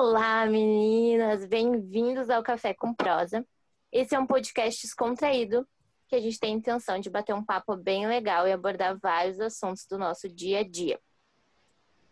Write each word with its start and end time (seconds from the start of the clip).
Olá, 0.00 0.46
meninas! 0.46 1.44
Bem-vindos 1.44 2.30
ao 2.30 2.40
Café 2.40 2.72
com 2.72 2.94
Prosa. 2.94 3.44
Esse 3.90 4.14
é 4.14 4.18
um 4.20 4.28
podcast 4.28 4.80
descontraído 4.80 5.66
que 6.06 6.14
a 6.14 6.20
gente 6.20 6.38
tem 6.38 6.54
a 6.54 6.56
intenção 6.56 7.00
de 7.00 7.10
bater 7.10 7.34
um 7.34 7.44
papo 7.44 7.74
bem 7.74 8.06
legal 8.06 8.46
e 8.46 8.52
abordar 8.52 8.96
vários 8.96 9.40
assuntos 9.40 9.86
do 9.86 9.98
nosso 9.98 10.28
dia 10.28 10.60
a 10.60 10.62
dia. 10.62 11.00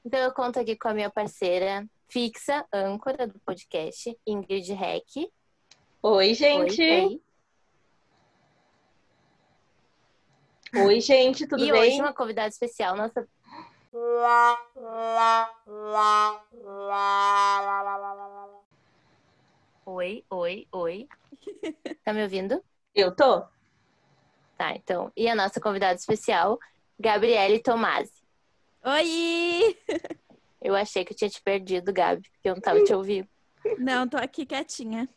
Então, 0.05 0.19
eu 0.19 0.35
conto 0.35 0.59
aqui 0.59 0.75
com 0.75 0.89
a 0.89 0.95
minha 0.95 1.09
parceira 1.09 1.89
fixa, 2.09 2.67
âncora 2.75 3.25
do 3.25 3.39
podcast, 3.39 4.19
Ingrid 4.27 4.73
Heck. 4.73 5.33
Oi, 6.03 6.35
gente! 6.35 6.83
Oi, 6.83 7.21
oi. 10.75 10.87
oi 10.87 11.01
gente, 11.01 11.47
tudo 11.47 11.63
e 11.65 11.71
bem? 11.71 11.83
E 11.83 11.87
hoje 11.87 12.01
uma 12.01 12.13
convidada 12.13 12.49
especial, 12.49 12.97
nossa 12.97 13.29
Oi, 19.87 20.25
oi, 20.31 20.69
oi. 20.71 21.09
Tá 22.05 22.13
me 22.13 22.23
ouvindo? 22.23 22.63
Eu 22.95 23.15
tô. 23.17 23.41
Tá, 24.59 24.77
então. 24.77 25.11
E 25.17 25.29
a 25.29 25.35
nossa 25.35 25.61
convidada 25.61 25.95
especial, 25.95 26.59
Gabriele 27.01 27.59
Tomasi. 27.63 28.13
Oi! 28.85 29.79
Eu 30.61 30.75
achei 30.77 31.05
que 31.05 31.13
eu 31.13 31.17
tinha 31.17 31.31
te 31.31 31.41
perdido, 31.43 31.93
Gabi, 31.93 32.29
porque 32.31 32.49
eu 32.51 32.55
não 32.55 32.61
tava 32.61 32.85
te 32.85 32.93
ouvindo. 32.93 33.29
Não, 33.79 34.07
tô 34.07 34.19
aqui 34.19 34.45
quietinha. 34.45 35.09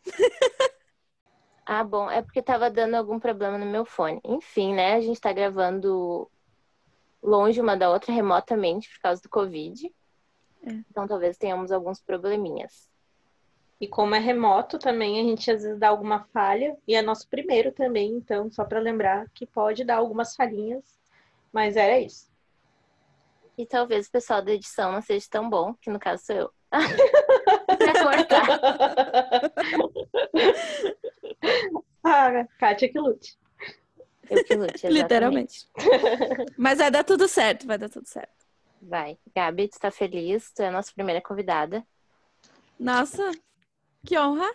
Ah, 1.65 1.83
bom, 1.83 2.09
é 2.09 2.21
porque 2.21 2.41
tava 2.41 2.69
dando 2.69 2.95
algum 2.95 3.19
problema 3.19 3.57
no 3.57 3.65
meu 3.65 3.83
fone. 3.83 4.21
Enfim, 4.23 4.73
né? 4.73 4.93
A 4.95 5.01
gente 5.01 5.19
tá 5.19 5.33
gravando 5.33 6.31
longe 7.21 7.59
uma 7.59 7.75
da 7.75 7.89
outra 7.89 8.13
remotamente 8.13 8.89
por 8.89 8.99
causa 9.01 9.21
do 9.21 9.29
Covid. 9.29 9.91
É. 10.63 10.71
Então 10.89 11.07
talvez 11.07 11.37
tenhamos 11.37 11.71
alguns 11.71 12.01
probleminhas. 12.01 12.89
E 13.81 13.87
como 13.87 14.13
é 14.13 14.19
remoto 14.19 14.77
também, 14.77 15.19
a 15.19 15.23
gente 15.23 15.49
às 15.49 15.63
vezes 15.63 15.79
dá 15.79 15.87
alguma 15.87 16.25
falha. 16.33 16.77
E 16.85 16.95
é 16.95 17.01
nosso 17.01 17.27
primeiro 17.29 17.71
também, 17.71 18.11
então, 18.11 18.51
só 18.51 18.65
para 18.65 18.79
lembrar 18.79 19.29
que 19.33 19.45
pode 19.45 19.85
dar 19.85 19.97
algumas 19.97 20.35
falhinhas. 20.35 20.83
Mas 21.51 21.77
era 21.77 21.97
isso. 21.97 22.29
E 23.57 23.65
talvez 23.65 24.07
o 24.07 24.11
pessoal 24.11 24.41
da 24.41 24.51
edição 24.51 24.91
não 24.91 25.01
seja 25.01 25.25
tão 25.29 25.49
bom, 25.49 25.73
que 25.75 25.89
no 25.89 25.99
caso 25.99 26.25
sou 26.25 26.35
eu. 26.35 26.53
pra 26.71 28.03
cortar. 28.03 28.59
ah, 32.03 32.47
Kátia 32.59 32.89
que 32.89 32.99
lute. 32.99 33.37
Eu 34.29 34.43
que 34.43 34.55
lute, 34.55 34.87
Literalmente. 34.89 35.67
Mas 36.57 36.77
vai 36.77 36.91
dar 36.91 37.03
tudo 37.03 37.27
certo, 37.27 37.65
vai 37.65 37.77
dar 37.77 37.89
tudo 37.89 38.07
certo. 38.07 38.45
Vai. 38.81 39.17
Gabi, 39.35 39.67
tu 39.67 39.79
tá 39.79 39.91
feliz? 39.91 40.51
Tu 40.51 40.61
é 40.61 40.67
a 40.67 40.71
nossa 40.71 40.91
primeira 40.93 41.21
convidada. 41.21 41.85
Nossa, 42.79 43.31
que 44.05 44.17
honra. 44.17 44.49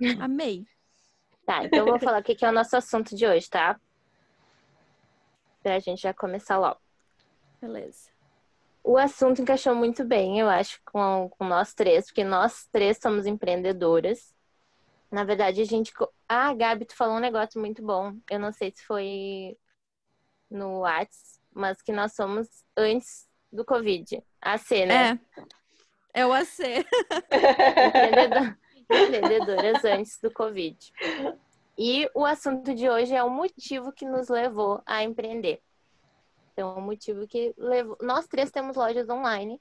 Amei. 0.20 0.66
Tá, 1.46 1.64
então 1.64 1.78
eu 1.78 1.86
vou 1.86 1.98
falar 1.98 2.20
o 2.20 2.22
que 2.22 2.44
é 2.44 2.48
o 2.48 2.52
nosso 2.52 2.76
assunto 2.76 3.14
de 3.16 3.26
hoje, 3.26 3.48
tá? 3.48 3.80
Pra 5.62 5.78
gente 5.78 6.02
já 6.02 6.12
começar 6.12 6.58
logo. 6.58 6.80
Beleza. 7.60 8.10
O 8.84 8.96
assunto 8.96 9.42
encaixou 9.42 9.74
muito 9.74 10.04
bem, 10.04 10.38
eu 10.38 10.48
acho, 10.48 10.80
com, 10.84 11.28
com 11.30 11.44
nós 11.44 11.74
três, 11.74 12.06
porque 12.06 12.24
nós 12.24 12.66
três 12.72 12.98
somos 13.00 13.26
empreendedoras. 13.26 14.34
Na 15.10 15.24
verdade, 15.24 15.60
a 15.60 15.64
gente. 15.64 15.92
Ah, 16.28 16.52
Gabi, 16.52 16.84
tu 16.84 16.94
falou 16.94 17.16
um 17.16 17.20
negócio 17.20 17.60
muito 17.60 17.82
bom. 17.82 18.14
Eu 18.30 18.38
não 18.38 18.52
sei 18.52 18.70
se 18.74 18.84
foi 18.84 19.56
no 20.50 20.80
Whats, 20.80 21.40
mas 21.52 21.80
que 21.80 21.92
nós 21.92 22.14
somos 22.14 22.46
antes 22.76 23.26
do 23.50 23.64
Covid. 23.64 24.22
AC, 24.40 24.86
né? 24.86 25.20
É. 26.14 26.20
É 26.20 26.26
o 26.26 26.32
AC. 26.32 26.58
Empreendedoras 28.90 29.84
antes 29.84 30.18
do 30.20 30.30
Covid. 30.30 30.92
E 31.76 32.10
o 32.14 32.24
assunto 32.24 32.74
de 32.74 32.88
hoje 32.88 33.14
é 33.14 33.22
o 33.22 33.30
motivo 33.30 33.92
que 33.92 34.04
nos 34.04 34.28
levou 34.28 34.82
a 34.84 35.02
empreender. 35.02 35.62
Então, 36.52 36.76
o 36.76 36.80
motivo 36.80 37.26
que 37.26 37.54
levou. 37.56 37.96
Nós 38.02 38.26
três 38.26 38.50
temos 38.50 38.76
lojas 38.76 39.08
online 39.08 39.60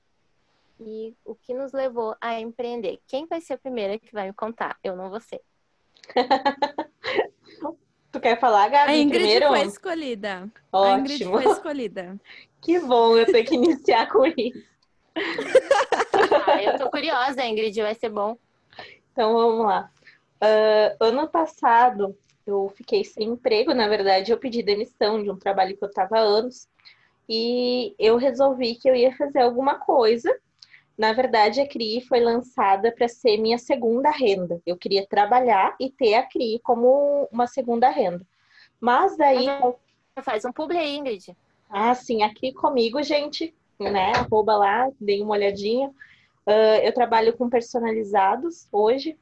e 0.80 1.16
o 1.26 1.36
que 1.36 1.54
nos 1.54 1.72
levou 1.72 2.16
a 2.22 2.40
empreender. 2.40 3.00
Quem 3.08 3.26
vai 3.26 3.42
ser 3.42 3.54
a 3.54 3.58
primeira 3.58 3.98
que 3.98 4.14
vai 4.14 4.28
me 4.28 4.34
contar? 4.34 4.78
Eu 4.84 4.96
não 4.96 5.10
vou 5.10 5.20
ser. 5.20 5.42
tu 8.12 8.20
quer 8.20 8.40
falar, 8.40 8.70
Gabi? 8.70 8.92
A 8.92 8.98
Ingrid 8.98 9.24
primeiro? 9.24 9.48
foi 9.48 9.62
escolhida. 9.64 10.52
Ótimo. 10.72 10.94
A 10.94 11.00
Ingrid 11.00 11.26
foi 11.26 11.52
escolhida. 11.52 12.20
Que 12.60 12.80
bom 12.80 13.16
eu 13.16 13.26
ter 13.28 13.44
que 13.44 13.54
iniciar 13.54 14.12
com 14.12 14.26
isso. 14.26 14.64
ah, 16.48 16.64
eu 16.64 16.78
tô 16.78 16.90
curiosa, 16.90 17.46
Ingrid, 17.46 17.80
vai 17.82 17.94
ser 17.94 18.10
bom. 18.10 18.36
Então 19.12 19.32
vamos 19.32 19.66
lá. 19.66 19.92
Uh, 20.44 20.98
ano 21.00 21.28
passado 21.28 22.18
eu 22.46 22.74
fiquei 22.76 23.04
sem 23.04 23.30
emprego, 23.30 23.74
na 23.74 23.88
verdade 23.88 24.32
eu 24.32 24.38
pedi 24.38 24.64
demissão 24.64 25.22
de 25.22 25.30
um 25.30 25.38
trabalho 25.38 25.78
que 25.78 25.84
eu 25.84 25.88
estava 25.88 26.18
há 26.18 26.22
anos 26.22 26.68
e 27.30 27.94
eu 28.00 28.18
resolvi 28.18 28.76
que 28.76 28.90
eu 28.90 28.96
ia 28.96 29.16
fazer 29.16 29.40
alguma 29.40 29.76
coisa 29.76 30.36
na 30.98 31.14
verdade, 31.14 31.62
a 31.62 31.68
CRI 31.68 32.02
foi 32.02 32.20
lançada 32.20 32.92
para 32.92 33.08
ser 33.08 33.38
minha 33.38 33.60
segunda 33.60 34.10
renda. 34.10 34.60
Eu 34.66 34.76
queria 34.76 35.06
trabalhar 35.06 35.76
e 35.80 35.92
ter 35.92 36.16
a 36.16 36.24
CRI 36.24 36.60
como 36.64 37.30
uma 37.32 37.46
segunda 37.46 37.90
renda. 37.90 38.26
Mas 38.82 39.16
daí. 39.16 39.46
Faz 40.24 40.44
um 40.44 40.52
publi 40.52 40.80
aí, 40.80 40.98
Ingrid. 40.98 41.38
Ah, 41.70 41.94
sim, 41.94 42.24
aqui 42.24 42.52
comigo, 42.52 43.04
gente, 43.04 43.54
né? 43.80 44.14
Arroba 44.16 44.58
lá, 44.58 44.90
dei 45.00 45.22
uma 45.22 45.34
olhadinha. 45.34 45.90
Uh, 46.48 46.82
eu 46.82 46.92
trabalho 46.92 47.38
com 47.38 47.48
personalizados 47.48 48.68
hoje 48.72 49.16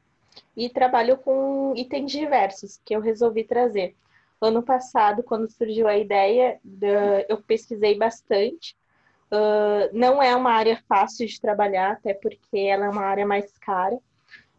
e 0.56 0.70
trabalho 0.70 1.18
com 1.18 1.74
itens 1.76 2.10
diversos 2.10 2.80
que 2.82 2.96
eu 2.96 3.00
resolvi 3.00 3.44
trazer. 3.44 3.94
Ano 4.40 4.62
passado, 4.62 5.22
quando 5.22 5.50
surgiu 5.50 5.86
a 5.88 5.98
ideia, 5.98 6.58
eu 7.28 7.42
pesquisei 7.42 7.98
bastante 7.98 8.74
Uh, 9.30 9.90
não 9.92 10.22
é 10.22 10.34
uma 10.36 10.52
área 10.52 10.80
fácil 10.88 11.26
de 11.26 11.40
trabalhar, 11.40 11.92
até 11.92 12.14
porque 12.14 12.58
ela 12.58 12.86
é 12.86 12.88
uma 12.88 13.04
área 13.04 13.26
mais 13.26 13.56
cara, 13.58 13.98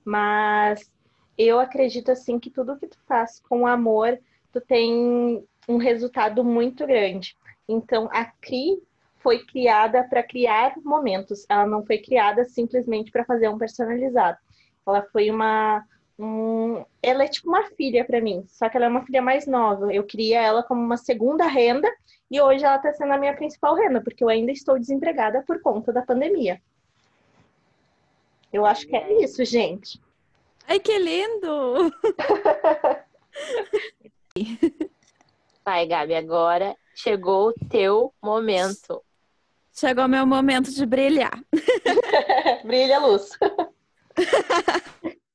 mas 0.03 0.91
eu 1.37 1.59
acredito 1.59 2.11
assim 2.11 2.39
que 2.39 2.49
tudo 2.49 2.77
que 2.77 2.87
tu 2.87 2.97
faz 3.07 3.39
com 3.39 3.65
amor, 3.65 4.19
tu 4.51 4.59
tem 4.59 5.45
um 5.67 5.77
resultado 5.77 6.43
muito 6.43 6.85
grande. 6.85 7.35
Então, 7.67 8.09
a 8.11 8.25
CRI 8.25 8.81
foi 9.19 9.45
criada 9.45 10.03
para 10.03 10.23
criar 10.23 10.75
momentos, 10.83 11.45
ela 11.49 11.65
não 11.65 11.85
foi 11.85 11.97
criada 11.97 12.45
simplesmente 12.45 13.11
para 13.11 13.25
fazer 13.25 13.49
um 13.49 13.57
personalizado. 13.57 14.37
Ela 14.85 15.03
foi 15.11 15.29
uma. 15.29 15.83
Um... 16.19 16.83
Ela 17.01 17.25
é 17.25 17.27
tipo 17.27 17.49
uma 17.49 17.63
filha 17.63 18.03
para 18.03 18.19
mim, 18.19 18.43
só 18.47 18.67
que 18.69 18.77
ela 18.77 18.87
é 18.87 18.89
uma 18.89 19.05
filha 19.05 19.21
mais 19.21 19.45
nova. 19.45 19.93
Eu 19.93 20.03
queria 20.03 20.41
ela 20.41 20.63
como 20.63 20.81
uma 20.81 20.97
segunda 20.97 21.45
renda 21.45 21.91
e 22.29 22.41
hoje 22.41 22.65
ela 22.65 22.77
está 22.77 22.91
sendo 22.93 23.13
a 23.13 23.17
minha 23.17 23.35
principal 23.35 23.75
renda, 23.75 24.01
porque 24.01 24.23
eu 24.23 24.29
ainda 24.29 24.51
estou 24.51 24.79
desempregada 24.79 25.43
por 25.45 25.61
conta 25.61 25.93
da 25.93 26.01
pandemia. 26.01 26.61
Eu 28.51 28.65
acho 28.65 28.87
que 28.87 28.95
é 28.95 29.23
isso, 29.23 29.43
gente. 29.45 30.01
Ai, 30.67 30.79
que 30.79 30.97
lindo! 30.97 31.93
Vai, 35.63 35.85
Gabi, 35.85 36.15
agora 36.15 36.75
chegou 36.95 37.49
o 37.49 37.53
teu 37.69 38.13
momento. 38.21 39.03
Chegou 39.73 40.05
o 40.05 40.09
meu 40.09 40.25
momento 40.25 40.71
de 40.71 40.85
brilhar. 40.85 41.39
Brilha 42.65 42.97
a 42.97 43.05
luz. 43.05 43.29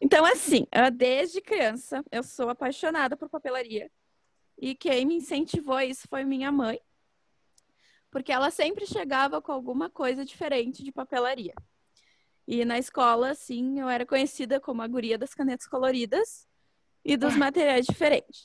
então, 0.00 0.24
assim, 0.24 0.66
desde 0.94 1.40
criança 1.40 2.04
eu 2.10 2.22
sou 2.22 2.48
apaixonada 2.48 3.16
por 3.16 3.28
papelaria. 3.28 3.90
E 4.58 4.74
quem 4.74 5.04
me 5.04 5.16
incentivou 5.16 5.74
a 5.74 5.84
isso 5.84 6.08
foi 6.08 6.24
minha 6.24 6.50
mãe, 6.50 6.80
porque 8.10 8.32
ela 8.32 8.50
sempre 8.50 8.86
chegava 8.86 9.42
com 9.42 9.52
alguma 9.52 9.90
coisa 9.90 10.24
diferente 10.24 10.82
de 10.82 10.90
papelaria. 10.90 11.54
E 12.48 12.64
na 12.64 12.78
escola, 12.78 13.30
assim, 13.30 13.80
eu 13.80 13.88
era 13.88 14.06
conhecida 14.06 14.60
como 14.60 14.80
a 14.80 14.86
guria 14.86 15.18
das 15.18 15.34
canetas 15.34 15.66
coloridas 15.66 16.46
e 17.04 17.16
dos 17.16 17.36
materiais 17.36 17.84
diferentes. 17.84 18.44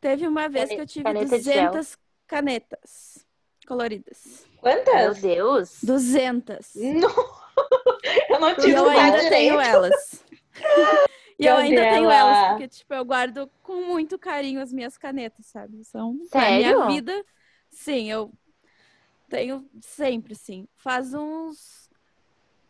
Teve 0.00 0.28
uma 0.28 0.48
vez 0.48 0.68
que 0.68 0.76
eu 0.76 0.86
tive 0.86 1.04
Caneta 1.04 1.36
200 1.36 1.98
canetas 2.26 3.26
coloridas. 3.66 4.46
Quantas? 4.58 4.94
Meu 4.94 5.14
Deus! 5.14 5.78
200. 5.82 6.74
Não. 6.74 7.43
Eu 8.30 8.40
não 8.40 8.54
tive 8.54 8.72
E 8.74 8.76
eu 8.76 8.88
ainda 8.88 9.28
tenho 9.28 9.60
elas. 9.60 10.24
E 11.38 11.46
eu 11.46 11.56
ainda 11.56 11.82
tenho 11.88 12.10
elas, 12.10 12.38
porque, 12.48 12.68
tipo, 12.68 12.94
eu 12.94 13.04
guardo 13.04 13.50
com 13.62 13.86
muito 13.86 14.18
carinho 14.18 14.60
as 14.60 14.72
minhas 14.72 14.96
canetas, 14.96 15.46
sabe? 15.46 15.82
São 15.84 16.18
Sério? 16.30 16.56
minha 16.56 16.86
vida. 16.86 17.24
Sim, 17.70 18.10
eu 18.10 18.32
tenho 19.28 19.68
sempre, 19.80 20.34
sim. 20.34 20.68
Faz 20.76 21.12
uns 21.12 21.90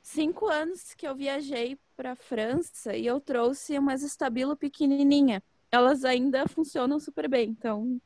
cinco 0.01 0.47
anos 0.47 0.95
que 0.95 1.07
eu 1.07 1.15
viajei 1.15 1.79
pra 1.97 2.17
França 2.17 2.97
e 2.97 3.07
eu 3.07 3.21
trouxe 3.21 3.79
umas 3.79 4.03
estabilo 4.03 4.57
pequenininha. 4.57 5.43
Elas 5.71 6.05
ainda 6.05 6.47
funcionam 6.49 6.99
super 6.99 7.29
bem, 7.29 7.51
então. 7.51 8.01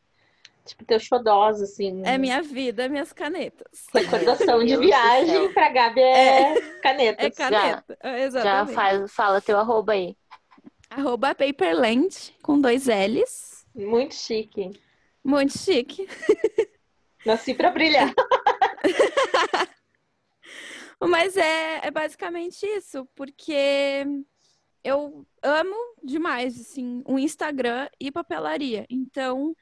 Tipo, 0.68 0.84
teu 0.84 1.00
xodós, 1.00 1.60
assim. 1.60 2.02
É 2.04 2.18
minha 2.18 2.42
vida, 2.42 2.88
minhas 2.88 3.12
canetas. 3.12 3.86
Recordação 3.92 4.64
de 4.64 4.76
viagem 4.76 5.52
pra 5.52 5.70
Gabi 5.70 6.00
é, 6.00 6.60
canetas. 6.82 7.26
É 7.26 7.30
caneta. 7.30 7.98
Já 8.02 8.18
Exatamente. 8.18 8.74
faz, 8.74 9.12
fala 9.12 9.40
teu 9.40 9.58
arroba 9.58 9.92
aí. 9.92 10.16
Arroba 10.90 11.34
Paperland 11.34 12.34
com 12.42 12.60
dois 12.60 12.86
L's. 12.86 13.66
Muito 13.74 14.14
chique. 14.14 14.70
Muito 15.24 15.58
chique. 15.58 16.06
Nasci 17.24 17.54
pra 17.54 17.70
brilhar. 17.70 18.12
Mas 21.00 21.36
é, 21.36 21.86
é 21.86 21.90
basicamente 21.90 22.66
isso, 22.66 23.06
porque 23.14 24.04
eu 24.82 25.26
amo 25.42 25.76
demais, 26.02 26.60
assim, 26.60 27.02
o 27.06 27.18
Instagram 27.18 27.88
e 28.00 28.10
papelaria. 28.10 28.86
Então, 28.90 29.54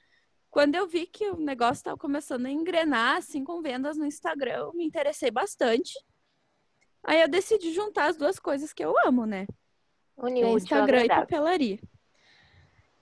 quando 0.56 0.74
eu 0.74 0.86
vi 0.86 1.06
que 1.06 1.28
o 1.28 1.36
negócio 1.36 1.80
estava 1.80 1.98
começando 1.98 2.46
a 2.46 2.50
engrenar, 2.50 3.18
assim, 3.18 3.44
com 3.44 3.60
vendas 3.60 3.98
no 3.98 4.06
Instagram, 4.06 4.54
eu 4.54 4.72
me 4.72 4.86
interessei 4.86 5.30
bastante. 5.30 5.92
Aí 7.04 7.20
eu 7.20 7.28
decidi 7.28 7.74
juntar 7.74 8.06
as 8.06 8.16
duas 8.16 8.38
coisas 8.38 8.72
que 8.72 8.82
eu 8.82 8.94
amo, 9.06 9.26
né? 9.26 9.46
Unir 10.16 10.44
É 10.44 10.46
o 10.46 10.56
Instagram 10.56 11.04
e 11.04 11.08
papelaria. 11.08 11.78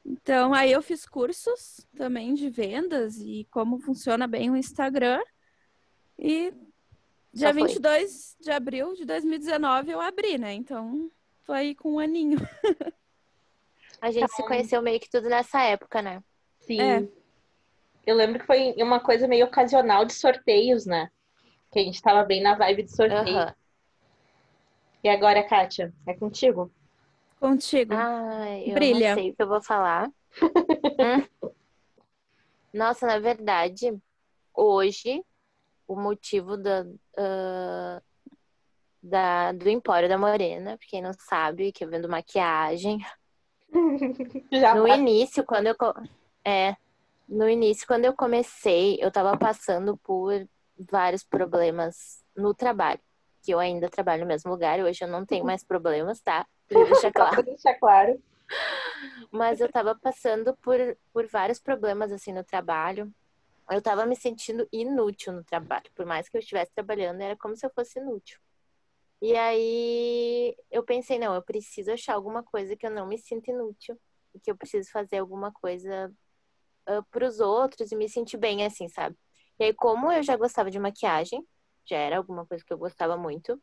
Então, 0.05 0.53
aí 0.53 0.73
eu 0.73 0.83
fiz 0.83 1.07
cursos 1.07 1.87
também 1.97 2.35
de 2.35 2.51
vendas 2.51 3.19
e 3.21 3.47
como 3.53 3.79
funciona 3.79 4.27
bem 4.27 4.51
o 4.51 4.57
Instagram. 4.57 5.23
E 6.19 6.51
dia 7.33 7.53
Já 7.53 7.55
foi. 7.55 7.69
22 7.69 8.37
de 8.41 8.51
abril 8.51 8.95
de 8.95 9.05
2019 9.05 9.93
eu 9.93 10.01
abri, 10.01 10.39
né? 10.39 10.53
Então, 10.55 11.09
foi 11.45 11.77
com 11.77 11.93
um 11.93 11.99
aninho. 12.01 12.39
A 14.03 14.11
gente 14.11 14.33
se 14.33 14.43
conheceu 14.43 14.83
meio 14.83 14.99
que 14.99 15.09
tudo 15.09 15.29
nessa 15.29 15.63
época, 15.63 16.03
né? 16.03 16.21
Sim. 16.59 16.81
É. 16.81 17.24
Eu 18.07 18.17
lembro 18.17 18.39
que 18.39 18.47
foi 18.47 18.75
uma 18.79 19.01
coisa 19.01 19.27
meio 19.27 19.47
ocasional 19.47 20.05
de 20.05 20.13
sorteios, 20.13 20.85
né? 20.85 21.11
Que 21.73 21.79
a 21.79 21.83
gente 21.83 22.03
tava 22.03 22.23
bem 22.25 22.43
na 22.43 22.55
vibe 22.55 22.83
de 22.85 22.95
sorteio. 22.95 23.39
Aham. 23.39 23.55
E 25.03 25.09
agora, 25.09 25.43
Kátia, 25.43 25.93
é 26.07 26.15
contigo? 26.15 26.73
Contigo. 27.39 27.95
Ai, 27.95 28.65
eu 28.67 28.75
Brilha. 28.75 29.09
não 29.11 29.15
sei 29.15 29.31
o 29.31 29.35
que 29.37 29.43
eu 29.43 29.49
vou 29.49 29.63
falar. 29.63 30.11
Hum. 30.97 31.51
Nossa, 32.73 33.07
na 33.07 33.19
verdade, 33.19 33.97
hoje, 34.55 35.25
o 35.89 35.97
motivo 35.97 36.57
da, 36.57 36.85
ah, 37.17 38.03
da, 39.03 39.53
do 39.53 39.69
Empório 39.69 40.09
da 40.09 40.17
Morena, 40.17 40.79
pra 40.79 40.87
quem 40.89 41.03
não 41.03 41.13
sabe, 41.13 41.73
que 41.73 41.85
eu 41.85 41.91
vendo 41.91 42.09
maquiagem. 42.09 42.99
Já 44.53 44.75
No 44.75 44.87
início, 44.87 45.45
quando 45.45 45.67
eu. 45.67 45.77
É. 46.45 46.77
No 47.29 47.49
início, 47.49 47.87
quando 47.87 48.05
eu 48.05 48.15
comecei, 48.15 48.99
eu 49.01 49.11
tava 49.11 49.37
passando 49.37 49.97
por 49.99 50.47
vários 50.79 51.25
problemas 51.25 52.23
no 52.37 52.55
trabalho. 52.55 53.01
Que 53.43 53.53
eu 53.53 53.59
ainda 53.59 53.89
trabalho 53.89 54.23
no 54.23 54.29
mesmo 54.29 54.51
lugar, 54.51 54.81
hoje 54.81 55.05
eu 55.05 55.09
não 55.09 55.25
tenho 55.25 55.45
mais 55.45 55.65
problemas, 55.65 56.21
tá? 56.21 56.47
Só 57.01 57.11
claro. 57.11 57.35
pra 57.35 57.43
deixar 57.43 57.75
claro. 57.75 58.23
Mas 59.31 59.61
eu 59.61 59.71
tava 59.71 59.95
passando 59.95 60.57
por, 60.57 60.79
por 61.13 61.27
vários 61.27 61.59
problemas 61.59 62.13
assim 62.13 62.33
no 62.33 62.45
trabalho. 62.45 63.13
Eu 63.71 63.81
tava 63.81 64.05
me 64.05 64.15
sentindo 64.15 64.69
inútil 64.71 65.33
no 65.33 65.43
trabalho. 65.43 65.91
Por 65.95 66.05
mais 66.05 66.29
que 66.29 66.37
eu 66.37 66.41
estivesse 66.41 66.73
trabalhando, 66.75 67.23
era 67.23 67.37
como 67.37 67.57
se 67.57 67.65
eu 67.65 67.71
fosse 67.71 67.99
inútil. 67.99 68.39
E 69.21 69.35
aí 69.35 70.55
eu 70.71 70.83
pensei, 70.83 71.19
não, 71.19 71.35
eu 71.35 71.43
preciso 71.43 71.91
achar 71.91 72.15
alguma 72.15 72.43
coisa 72.43 72.77
que 72.77 72.87
eu 72.87 72.91
não 72.91 73.07
me 73.07 73.17
sinta 73.17 73.51
inútil. 73.51 73.99
E 74.35 74.41
que 74.41 74.51
eu 74.51 74.57
preciso 74.57 74.91
fazer 74.91 75.19
alguma 75.19 75.51
coisa 75.53 76.13
para 77.11 77.27
os 77.27 77.41
outros 77.41 77.93
e 77.93 77.97
me 77.97 78.09
sentir 78.09 78.37
bem 78.39 78.65
assim, 78.65 78.89
sabe? 78.89 79.17
E 79.59 79.65
aí, 79.65 79.75
como 79.75 80.11
eu 80.13 80.23
já 80.23 80.37
gostava 80.37 80.71
de 80.71 80.79
maquiagem, 80.79 81.47
já 81.87 81.97
era 81.97 82.17
alguma 82.19 82.47
coisa 82.47 82.65
que 82.65 82.73
eu 82.73 82.79
gostava 82.79 83.17
muito, 83.17 83.61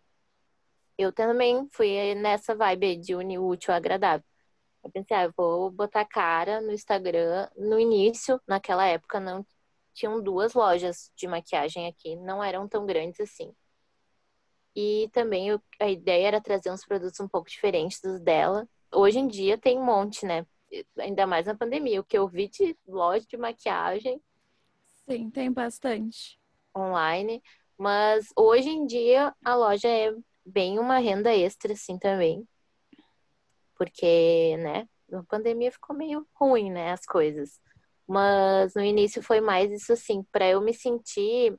eu 0.98 1.12
também 1.12 1.68
fui 1.72 2.16
nessa 2.16 2.56
vibe 2.56 2.98
de 2.98 3.16
unir 3.16 3.40
o 3.40 3.48
útil 3.48 3.74
ao 3.74 3.78
agradável. 3.78 4.26
Eu 4.84 4.92
pensei, 4.92 5.18
ah, 5.18 5.26
eu 5.26 5.34
vou 5.38 5.72
botar 5.72 6.06
cara 6.06 6.62
no 6.62 6.72
Instagram. 6.74 7.50
No 7.58 7.80
início, 7.80 8.42
naquela 8.48 8.86
época, 8.88 9.20
não 9.20 9.46
tinham 9.94 10.22
duas 10.24 10.54
lojas 10.54 11.12
de 11.16 11.28
maquiagem 11.28 11.88
aqui, 11.88 12.16
não 12.18 12.44
eram 12.44 12.68
tão 12.68 12.86
grandes 12.86 13.20
assim. 13.22 13.54
E 14.76 15.10
também 15.14 15.50
eu- 15.50 15.62
a 15.80 15.90
ideia 15.90 16.28
era 16.28 16.42
trazer 16.42 16.72
uns 16.72 16.86
produtos 16.86 17.20
um 17.20 17.28
pouco 17.28 17.50
diferentes 17.50 18.00
dos 18.02 18.20
dela. 18.22 18.68
Hoje 18.94 19.20
em 19.20 19.28
dia 19.28 19.58
tem 19.58 19.78
um 19.80 19.86
monte, 19.86 20.26
né? 20.26 20.46
Ainda 21.00 21.28
mais 21.28 21.46
na 21.46 21.56
pandemia. 21.56 22.02
O 22.02 22.04
que 22.04 22.18
eu 22.18 22.28
vi 22.28 22.48
de 22.48 22.78
loja 22.88 23.26
de 23.28 23.38
maquiagem 23.38 24.22
Sim, 25.10 25.30
tem 25.30 25.52
bastante. 25.52 26.40
online. 26.76 27.42
Mas 27.78 28.28
hoje 28.36 28.70
em 28.70 28.86
dia 28.86 29.34
a 29.44 29.56
loja 29.56 29.88
é 29.88 30.14
bem 30.46 30.80
uma 30.80 31.00
renda 31.00 31.34
extra, 31.36 31.74
assim, 31.74 31.98
também. 31.98 32.48
Porque, 33.76 34.56
né, 34.58 34.88
na 35.10 35.24
pandemia 35.24 35.72
ficou 35.72 35.96
meio 35.96 36.28
ruim, 36.36 36.72
né, 36.72 36.92
as 36.92 37.06
coisas. 37.06 37.60
Mas 38.08 38.74
no 38.76 38.82
início 38.82 39.24
foi 39.24 39.42
mais 39.42 39.72
isso, 39.72 39.94
assim, 39.94 40.24
para 40.32 40.48
eu 40.48 40.62
me 40.62 40.74
sentir 40.74 41.58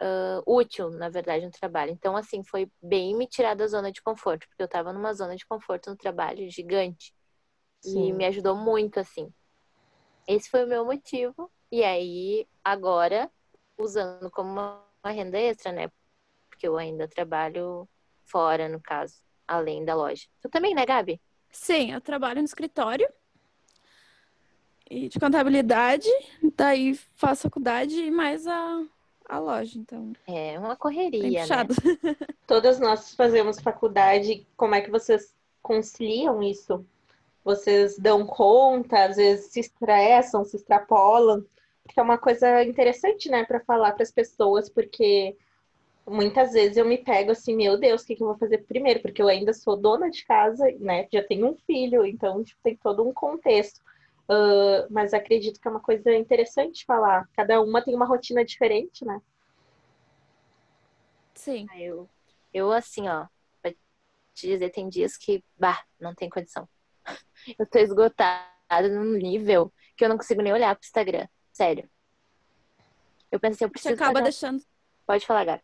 ah, 0.00 0.42
útil, 0.46 0.90
na 0.90 1.08
verdade, 1.08 1.44
no 1.44 1.52
trabalho. 1.52 1.92
Então, 1.92 2.16
assim, 2.16 2.42
foi 2.42 2.68
bem 2.82 3.16
me 3.16 3.26
tirar 3.26 3.54
da 3.54 3.68
zona 3.68 3.92
de 3.92 4.02
conforto, 4.02 4.48
porque 4.48 4.62
eu 4.62 4.68
tava 4.68 4.92
numa 4.92 5.14
zona 5.14 5.36
de 5.36 5.46
conforto 5.46 5.90
no 5.90 5.96
trabalho 5.96 6.50
gigante. 6.50 7.14
E 7.84 7.90
Sim. 7.90 8.12
me 8.12 8.24
ajudou 8.26 8.56
muito, 8.56 9.00
assim. 9.00 9.32
Esse 10.26 10.48
foi 10.48 10.64
o 10.64 10.68
meu 10.68 10.84
motivo. 10.84 11.50
E 11.70 11.82
aí, 11.82 12.46
agora, 12.62 13.30
usando 13.78 14.30
como 14.30 14.50
uma, 14.50 14.84
renda 15.04 15.38
extra, 15.38 15.72
né? 15.72 15.90
Porque 16.48 16.68
eu 16.68 16.76
ainda 16.76 17.08
trabalho 17.08 17.88
fora, 18.24 18.68
no 18.68 18.80
caso, 18.80 19.16
além 19.46 19.84
da 19.84 19.94
loja. 19.94 20.26
Tu 20.40 20.48
também, 20.48 20.74
né, 20.74 20.86
Gabi? 20.86 21.20
Sim, 21.50 21.92
eu 21.92 22.00
trabalho 22.00 22.38
no 22.38 22.44
escritório 22.44 23.08
e 24.92 25.08
de 25.08 25.18
contabilidade, 25.18 26.08
daí 26.54 26.94
faço 27.14 27.42
faculdade 27.42 27.94
e 27.98 28.10
mais 28.10 28.46
a, 28.46 28.84
a 29.26 29.38
loja, 29.38 29.78
então 29.78 30.12
É 30.26 30.58
uma 30.58 30.68
bem 30.68 30.76
correria, 30.76 31.46
né? 31.46 31.66
Todas 32.46 32.78
nós 32.78 33.14
fazemos 33.14 33.58
faculdade. 33.58 34.46
Como 34.54 34.74
é 34.74 34.82
que 34.82 34.90
vocês 34.90 35.34
conciliam 35.62 36.42
isso? 36.42 36.84
Vocês 37.44 37.98
dão 37.98 38.26
conta, 38.26 39.04
às 39.06 39.16
vezes 39.16 39.52
se 39.52 39.60
estressam, 39.60 40.44
se 40.44 40.56
extrapolam? 40.56 41.44
Porque 41.84 41.98
é 42.00 42.02
uma 42.02 42.18
coisa 42.18 42.62
interessante, 42.64 43.28
né, 43.30 43.44
para 43.44 43.60
falar 43.60 43.92
para 43.92 44.02
as 44.04 44.12
pessoas, 44.12 44.68
porque 44.70 45.36
muitas 46.06 46.52
vezes 46.52 46.76
eu 46.76 46.84
me 46.84 46.98
pego 46.98 47.32
assim, 47.32 47.56
meu 47.56 47.78
Deus, 47.78 48.02
o 48.02 48.06
que 48.06 48.16
que 48.16 48.22
eu 48.22 48.28
vou 48.28 48.38
fazer 48.38 48.58
primeiro? 48.66 49.00
Porque 49.02 49.22
eu 49.22 49.28
ainda 49.28 49.52
sou 49.54 49.76
dona 49.76 50.10
de 50.10 50.24
casa, 50.24 50.64
né? 50.80 51.06
Já 51.12 51.22
tenho 51.24 51.48
um 51.48 51.56
filho, 51.66 52.04
então 52.06 52.42
tipo, 52.44 52.60
tem 52.62 52.76
todo 52.76 53.06
um 53.06 53.12
contexto. 53.12 53.80
Ah, 54.28 54.86
mas 54.90 55.14
acredito 55.14 55.60
que 55.60 55.68
é 55.68 55.70
uma 55.70 55.80
coisa 55.80 56.14
interessante 56.14 56.84
falar. 56.86 57.28
Cada 57.36 57.60
uma 57.62 57.82
tem 57.82 57.94
uma 57.94 58.06
rotina 58.06 58.44
diferente, 58.44 59.04
né? 59.04 59.20
Sim, 61.34 61.70
Ah, 61.70 61.80
Eu, 61.80 62.08
eu 62.52 62.72
assim, 62.72 63.08
ó, 63.08 63.26
pra 63.60 63.72
te 64.34 64.48
dizer, 64.48 64.70
tem 64.70 64.88
dias 64.88 65.16
que, 65.16 65.44
bah, 65.58 65.84
não 66.00 66.14
tem 66.14 66.30
condição. 66.30 66.68
Eu 67.58 67.66
tô 67.66 67.78
esgotada 67.78 68.88
num 68.90 69.12
nível 69.12 69.72
que 69.96 70.04
eu 70.04 70.08
não 70.08 70.16
consigo 70.16 70.42
nem 70.42 70.52
olhar 70.52 70.74
pro 70.74 70.84
Instagram. 70.84 71.26
Sério. 71.52 71.88
Eu 73.30 73.38
pensei, 73.40 73.64
eu 73.64 73.68
você 73.68 73.72
preciso 73.72 73.94
acaba 73.94 74.12
fazer... 74.14 74.24
deixando, 74.24 74.62
Pode 75.06 75.26
falar, 75.26 75.44
Gabi. 75.44 75.62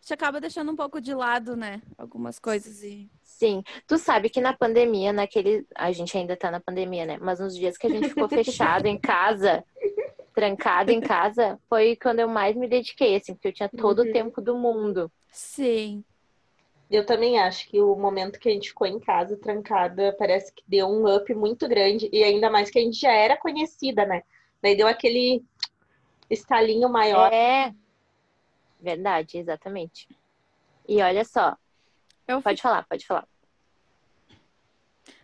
você 0.00 0.14
acaba 0.14 0.40
deixando 0.40 0.70
um 0.72 0.76
pouco 0.76 1.00
de 1.00 1.14
lado, 1.14 1.56
né, 1.56 1.80
algumas 1.96 2.38
coisas 2.38 2.82
e 2.82 3.10
Sim, 3.22 3.62
tu 3.86 3.98
sabe 3.98 4.28
que 4.30 4.40
na 4.40 4.52
pandemia, 4.56 5.12
naquele. 5.12 5.66
A 5.74 5.90
gente 5.90 6.16
ainda 6.16 6.36
tá 6.36 6.50
na 6.52 6.60
pandemia, 6.60 7.04
né? 7.04 7.18
Mas 7.20 7.40
nos 7.40 7.54
dias 7.56 7.76
que 7.76 7.86
a 7.86 7.90
gente 7.90 8.08
ficou 8.08 8.28
fechado 8.28 8.86
em 8.86 8.96
casa, 8.98 9.64
trancado 10.32 10.92
em 10.92 11.00
casa, 11.00 11.58
foi 11.68 11.96
quando 11.96 12.20
eu 12.20 12.28
mais 12.28 12.54
me 12.56 12.68
dediquei, 12.68 13.16
assim, 13.16 13.34
porque 13.34 13.48
eu 13.48 13.52
tinha 13.52 13.68
todo 13.68 14.02
Uhum. 14.02 14.08
o 14.08 14.12
tempo 14.12 14.40
do 14.40 14.56
mundo. 14.56 15.10
sim, 15.32 16.04
Eu 16.94 17.04
também 17.04 17.40
acho 17.40 17.68
que 17.68 17.80
o 17.80 17.96
momento 17.96 18.38
que 18.38 18.48
a 18.48 18.52
gente 18.52 18.68
ficou 18.68 18.86
em 18.86 19.00
casa, 19.00 19.36
trancada, 19.36 20.14
parece 20.16 20.52
que 20.54 20.62
deu 20.64 20.86
um 20.86 21.12
up 21.12 21.34
muito 21.34 21.66
grande. 21.68 22.08
E 22.12 22.22
ainda 22.22 22.48
mais 22.48 22.70
que 22.70 22.78
a 22.78 22.82
gente 22.82 23.00
já 23.00 23.10
era 23.10 23.36
conhecida, 23.36 24.06
né? 24.06 24.22
Daí 24.62 24.76
deu 24.76 24.86
aquele 24.86 25.44
estalinho 26.30 26.88
maior. 26.88 27.32
É. 27.32 27.74
Verdade, 28.80 29.38
exatamente. 29.38 30.08
E 30.86 31.02
olha 31.02 31.24
só, 31.24 31.56
eu 32.28 32.40
pode 32.40 32.62
falar, 32.62 32.86
pode 32.88 33.04
falar. 33.04 33.26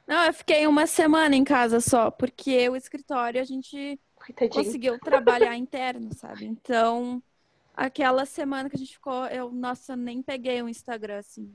Não, 0.05 0.25
eu 0.25 0.35
fiquei 0.35 0.67
uma 0.67 0.89
semana 0.89 1.37
em 1.37 1.45
casa 1.45 1.79
só, 1.79 2.11
porque 2.11 2.69
o 2.69 2.75
escritório 2.75 3.41
a 3.41 3.45
gente 3.45 3.97
Coitadinho. 4.17 4.65
conseguiu 4.65 4.99
trabalhar 4.99 5.55
interno, 5.55 6.13
sabe? 6.15 6.47
Então, 6.47 7.23
aquela 7.81 8.27
semana 8.27 8.69
que 8.69 8.77
a 8.77 8.79
gente 8.79 8.93
ficou, 8.93 9.27
eu, 9.27 9.51
nossa, 9.51 9.97
nem 9.97 10.23
peguei 10.23 10.61
o 10.63 10.69
Instagram, 10.69 11.19
assim. 11.19 11.51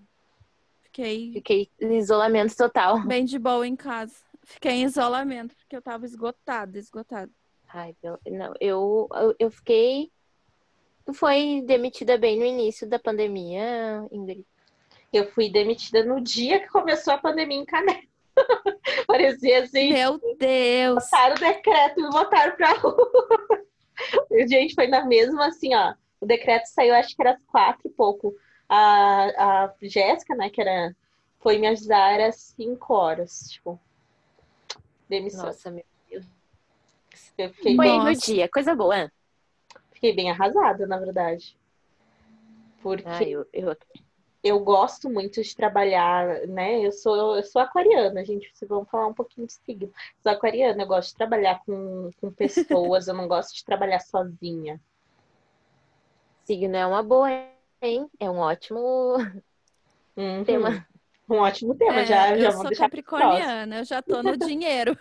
Fiquei 0.82 1.34
Fiquei 1.34 1.70
em 1.80 1.98
isolamento 1.98 2.56
total. 2.56 3.00
bem 3.06 3.26
de 3.26 3.38
boa 3.38 3.68
em 3.68 3.76
casa. 3.76 4.16
Fiquei 4.44 4.72
em 4.72 4.84
isolamento, 4.84 5.56
porque 5.56 5.76
eu 5.76 5.82
tava 5.82 6.06
esgotada, 6.06 6.80
esgotada. 6.80 7.32
Ai, 7.72 7.96
não, 8.26 8.54
eu, 8.60 9.08
eu, 9.14 9.36
eu 9.38 9.52
fiquei. 9.52 10.12
Tu 11.06 11.14
foi 11.14 11.62
demitida 11.66 12.18
bem 12.18 12.40
no 12.40 12.46
início 12.46 12.88
da 12.90 12.98
pandemia, 12.98 14.08
Ingrid? 14.12 14.46
Eu 15.14 15.32
fui 15.32 15.52
demitida 15.52 16.04
no 16.04 16.20
dia 16.20 16.60
que 16.60 16.68
começou 16.70 17.14
a 17.14 17.18
pandemia 17.18 17.58
em 17.58 17.66
Cané. 17.66 18.04
Parecia 19.06 19.64
assim. 19.64 19.94
Meu 19.94 20.20
Deus! 20.38 21.04
Botaram 21.04 21.36
o 21.36 21.40
decreto 21.40 22.00
e 22.00 22.10
botaram 22.10 22.56
pra 22.56 22.74
rua. 22.74 23.12
Gente, 24.50 24.74
foi 24.74 24.88
na 24.88 25.06
mesma 25.06 25.48
assim, 25.48 25.76
ó. 25.76 25.94
O 26.20 26.26
decreto 26.26 26.66
saiu, 26.66 26.96
acho 26.96 27.16
que 27.16 27.22
era 27.22 27.32
às 27.32 27.44
quatro 27.46 27.88
e 27.88 27.92
pouco. 27.92 28.36
A, 28.68 29.64
a 29.64 29.74
Jéssica, 29.82 30.36
né, 30.36 30.50
que 30.50 30.62
era, 30.62 30.96
foi 31.40 31.58
me 31.58 31.68
avisar, 31.68 32.14
era 32.14 32.32
cinco 32.32 32.94
horas, 32.94 33.50
tipo. 33.50 33.80
Demissão. 35.08 35.46
Nossa, 35.46 35.70
meu 35.70 35.86
Deus. 36.10 36.26
Eu 37.38 37.50
fiquei, 37.52 37.76
Foi 37.76 38.00
no 38.00 38.16
dia, 38.16 38.50
coisa 38.50 38.76
boa. 38.76 39.12
fiquei 39.92 40.14
bem 40.14 40.32
arrasada, 40.32 40.88
na 40.88 40.98
verdade. 40.98 41.56
Porque 42.82 43.08
Ai, 43.08 43.30
eu, 43.30 43.48
eu, 43.54 43.76
eu 44.44 44.60
gosto 44.60 45.10
muito 45.10 45.42
de 45.42 45.56
trabalhar, 45.56 46.46
né? 46.48 46.80
Eu 46.86 46.92
sou, 46.92 47.36
eu 47.36 47.44
sou 47.44 47.62
aquariana, 47.62 48.24
gente. 48.24 48.52
Se 48.54 48.66
vamos 48.66 48.90
falar 48.90 49.08
um 49.08 49.14
pouquinho 49.14 49.48
de 49.48 49.54
signo. 49.54 49.92
Sou 50.22 50.32
aquariana, 50.32 50.84
eu 50.84 50.88
gosto 50.88 51.10
de 51.10 51.16
trabalhar 51.16 51.64
com, 51.66 52.12
com 52.22 52.32
pessoas, 52.32 53.08
eu 53.08 53.14
não 53.14 53.28
gosto 53.28 53.56
de 53.56 53.66
trabalhar 53.66 54.00
sozinha. 54.00 54.80
Signo 56.46 56.76
é 56.76 56.86
uma 56.86 57.04
boa, 57.04 57.30
hein? 57.82 58.10
É 58.20 58.30
um 58.30 58.38
ótimo 58.38 59.18
Uhum. 60.18 60.44
tema. 60.46 60.88
Um 61.30 61.38
ótimo 61.38 61.76
tema, 61.76 62.02
É, 62.02 62.06
já, 62.06 62.38
já 62.38 62.50
eu 62.50 62.52
vou 62.52 62.64
sou 62.64 62.72
capricorniana, 62.72 63.78
eu 63.80 63.84
já 63.86 64.02
tô 64.02 64.22
no 64.24 64.38
dinheiro. 64.38 64.98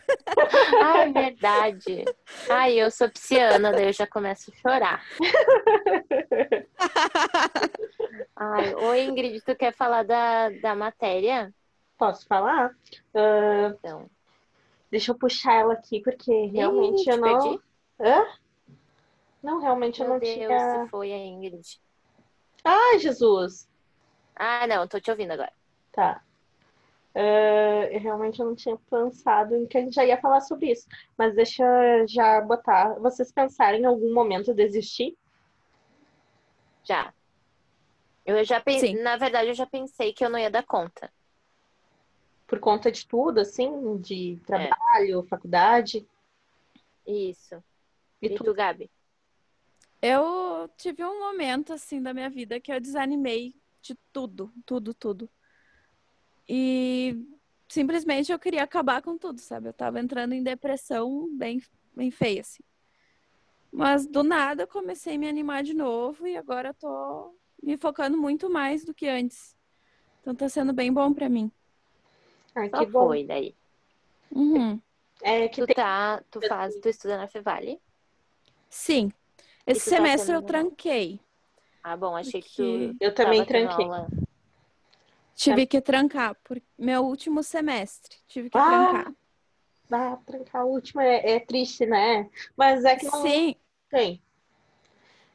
Ai, 0.81 1.13
verdade. 1.13 2.05
Ai, 2.49 2.75
eu 2.81 2.91
sou 2.91 3.11
pisciana, 3.11 3.73
daí 3.75 3.87
eu 3.89 3.93
já 3.93 4.07
começo 4.07 4.51
a 4.51 4.57
chorar. 4.61 5.05
Ai, 8.37 8.75
oi, 8.75 9.01
Ingrid, 9.07 9.41
tu 9.45 9.57
quer 9.57 9.73
falar 9.75 10.05
da, 10.05 10.51
da 10.51 10.75
matéria? 10.75 11.53
Posso 11.99 12.27
falar? 12.27 12.71
Ah, 13.15 13.75
Então, 13.79 14.11
deixa 14.91 15.13
eu 15.13 15.19
puxar 15.19 15.55
ela 15.55 15.75
aqui, 15.75 16.01
porque 16.03 16.47
realmente 16.47 17.07
Ih, 17.07 17.11
eu 17.11 17.17
não. 17.19 17.53
perdi? 17.53 17.61
Hã? 18.01 18.25
Não, 19.45 19.61
realmente 19.61 20.01
eu 20.01 20.07
meu 20.07 20.15
não 20.15 20.21
Deus, 20.21 20.35
tinha. 20.35 20.85
se 20.85 20.91
foi 20.91 21.13
a 21.13 21.19
Ingrid. 21.19 21.81
Ai, 22.65 22.99
Jesus! 22.99 23.69
Ah, 24.35 24.67
não, 24.67 24.89
tô 24.89 24.99
te 24.99 25.11
ouvindo 25.11 25.33
agora. 25.33 25.53
Tá. 25.93 26.23
Ah, 27.15 27.87
eu 27.93 28.01
realmente 28.01 28.39
não 28.39 28.57
tinha 28.57 28.77
pensado 28.91 29.55
em 29.55 29.67
que 29.67 29.77
a 29.77 29.81
gente 29.83 29.95
já 29.95 30.05
ia 30.05 30.21
falar 30.21 30.41
sobre 30.41 30.73
isso. 30.73 30.89
Mas 31.17 31.35
deixa 31.37 31.63
eu 31.63 32.09
já 32.09 32.41
botar. 32.41 32.95
Vocês 32.95 33.31
pensaram 33.31 33.79
em 33.79 33.85
algum 33.85 34.13
momento 34.15 34.55
desistir? 34.55 35.15
Já. 36.83 37.13
Eu 38.25 38.43
já 38.45 38.61
pensei, 38.61 38.95
na 38.95 39.19
verdade, 39.19 39.51
eu 39.51 39.55
já 39.55 39.67
pensei 39.67 40.15
que 40.15 40.25
eu 40.25 40.31
não 40.31 40.39
ia 40.39 40.51
dar 40.51 40.65
conta. 40.65 41.13
Por 42.47 42.59
conta 42.59 42.91
de 42.91 43.07
tudo, 43.07 43.41
assim? 43.41 43.99
De 43.99 44.39
trabalho, 44.47 45.23
faculdade? 45.29 46.07
Isso. 47.07 47.63
E 48.23 48.29
E 48.29 48.35
tu? 48.35 48.45
tu, 48.45 48.55
Gabi? 48.55 48.91
Eu 50.07 50.69
tive 50.77 51.03
um 51.03 51.19
momento 51.19 51.73
assim 51.73 52.03
da 52.03 52.13
minha 52.13 52.29
vida 52.29 52.61
que 52.61 52.71
eu 52.71 52.79
desanimei 52.79 53.55
de 53.81 53.95
tudo, 54.13 54.53
tudo, 54.67 54.93
tudo. 54.93 55.31
E 56.47 57.17
simplesmente 57.67 58.31
eu 58.31 58.39
queria 58.39 58.63
acabar 58.63 59.01
com 59.01 59.17
tudo, 59.17 59.41
sabe? 59.41 59.69
Eu 59.69 59.73
tava 59.73 59.99
entrando 59.99 60.35
em 60.35 60.43
depressão 60.43 61.27
bem, 61.35 61.59
bem 61.97 62.11
feia, 62.11 62.43
assim. 62.43 62.63
Mas 63.73 64.07
do 64.07 64.23
nada 64.23 64.65
eu 64.65 64.69
comecei 64.69 65.15
a 65.15 65.19
me 65.19 65.27
animar 65.27 65.63
de 65.63 65.73
novo 65.73 66.27
e 66.27 66.37
agora 66.37 66.69
eu 66.69 66.75
tô 66.75 67.35
me 67.63 67.79
focando 67.79 68.19
muito 68.19 68.51
mais 68.51 68.85
do 68.85 68.93
que 68.93 69.09
antes. 69.09 69.57
Então 70.21 70.35
tá 70.35 70.51
sendo 70.51 70.75
bem 70.75 70.93
bom 70.93 71.15
pra 71.15 71.31
mim. 71.31 71.51
Ai, 72.55 72.69
Só 72.69 72.85
que 72.85 72.91
bom. 72.91 73.09
foi 73.09 73.25
daí. 73.25 73.57
Uhum. 74.31 74.79
É 75.23 75.49
que 75.49 75.63
Tu 75.63 75.67
tem. 75.67 75.77
tá, 75.77 76.23
tu 76.31 76.43
faz, 76.43 76.79
tu 76.79 76.91
estuda 76.91 77.17
na 77.17 77.27
Fevale? 77.27 77.81
Sim. 78.69 79.11
Esse 79.67 79.81
tá 79.81 79.91
semestre 79.91 80.33
eu 80.35 80.43
terminando? 80.43 80.71
tranquei. 80.71 81.21
Ah, 81.83 81.97
bom, 81.97 82.17
achei 82.17 82.41
que 82.41 82.49
Porque 82.49 82.95
tu 82.95 83.05
Eu 83.05 83.15
também 83.15 83.45
tranquei. 83.45 83.85
aula. 83.87 84.09
Tive 85.35 85.67
que 85.67 85.81
trancar 85.81 86.35
por 86.45 86.61
meu 86.79 87.05
último 87.05 87.43
semestre. 87.43 88.17
Tive 88.29 88.49
que 88.51 88.59
Ah, 88.59 88.87
trancar. 88.93 89.15
Ah, 89.91 90.17
trancar 90.25 90.63
a 90.63 90.65
última 90.65 91.05
é, 91.05 91.33
é 91.33 91.41
triste, 91.41 91.85
né? 91.87 92.31
Mas 92.57 92.85
é 92.85 92.97
que 92.97 93.05
não 93.05 93.21
Sim, 93.23 93.55
tem. 93.91 94.23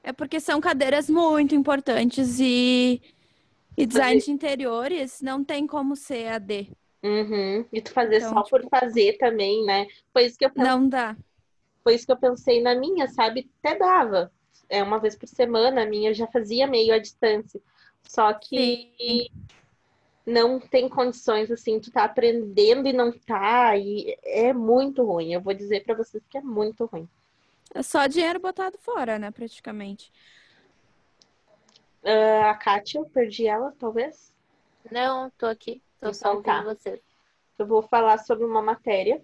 é 0.04 0.12
porque 0.14 0.40
são 0.40 0.60
cadeiras 0.62 1.10
muito 1.10 1.54
importantes 1.54 2.40
e, 2.40 3.02
e 3.78 3.86
design 3.86 4.20
de 4.22 4.32
interiores 4.32 5.22
não 5.22 5.44
tem 5.44 5.68
como 5.68 5.96
ser 5.96 6.28
AD. 6.28 6.72
Uhum. 7.04 7.66
E 7.72 7.82
tu 7.82 7.92
fazer 7.94 8.18
Então, 8.18 8.30
só 8.34 8.44
por 8.44 8.62
tipo- 8.62 8.70
fazer 8.70 9.18
também, 9.18 9.64
né? 9.66 9.88
Foi 10.12 10.26
isso 10.26 10.38
que 10.38 10.46
eu 10.46 10.50
pensei, 10.52 10.70
Não 10.70 10.88
dá. 10.90 11.16
Foi 11.90 11.96
isso 11.96 12.06
que 12.06 12.12
eu 12.12 12.18
pensei 12.18 12.62
na 12.62 12.76
minha, 12.76 13.08
sabe? 13.08 13.50
Até 13.64 13.76
dava. 13.76 14.32
É 14.70 14.84
uma 14.84 15.00
vez 15.00 15.16
por 15.16 15.28
semana, 15.28 15.82
a 15.82 15.86
minha 15.88 16.12
eu 16.12 16.14
já 16.14 16.28
fazia 16.28 16.68
meio 16.68 16.94
à 16.94 17.00
distância. 17.00 17.60
Só 18.08 18.32
que 18.32 19.32
não 20.24 20.60
tem 20.60 20.88
condições 20.88 21.50
assim, 21.50 21.80
tu 21.80 21.92
tá 21.92 22.04
aprendendo 22.04 22.88
e 22.88 22.94
não 22.94 23.12
tá, 23.12 23.76
e 23.76 24.16
é 24.24 24.54
muito 24.54 25.04
ruim. 25.04 25.34
Eu 25.34 25.42
vou 25.42 25.52
dizer 25.52 25.84
pra 25.84 25.96
vocês 25.96 26.22
que 26.30 26.38
é 26.38 26.42
muito 26.42 26.86
ruim. 26.86 27.10
É 27.74 27.82
só 27.82 28.06
dinheiro 28.06 28.40
botado 28.40 28.78
fora, 28.78 29.18
né, 29.18 29.32
praticamente. 29.32 30.12
Ah, 32.04 32.52
a 32.52 32.54
Kátia, 32.54 33.00
eu 33.00 33.06
perdi 33.06 33.48
ela, 33.48 33.74
talvez. 33.80 34.32
Não, 34.92 35.32
tô 35.32 35.48
aqui. 35.48 35.82
Tô 36.00 36.14
só 36.14 36.36
Então 36.36 36.36
ouvindo 36.36 36.44
tá. 36.46 36.62
você. 36.64 37.02
Eu 37.58 37.66
vou 37.66 37.82
falar 37.82 38.20
sobre 38.20 38.46
uma 38.46 38.62
matéria. 38.62 39.20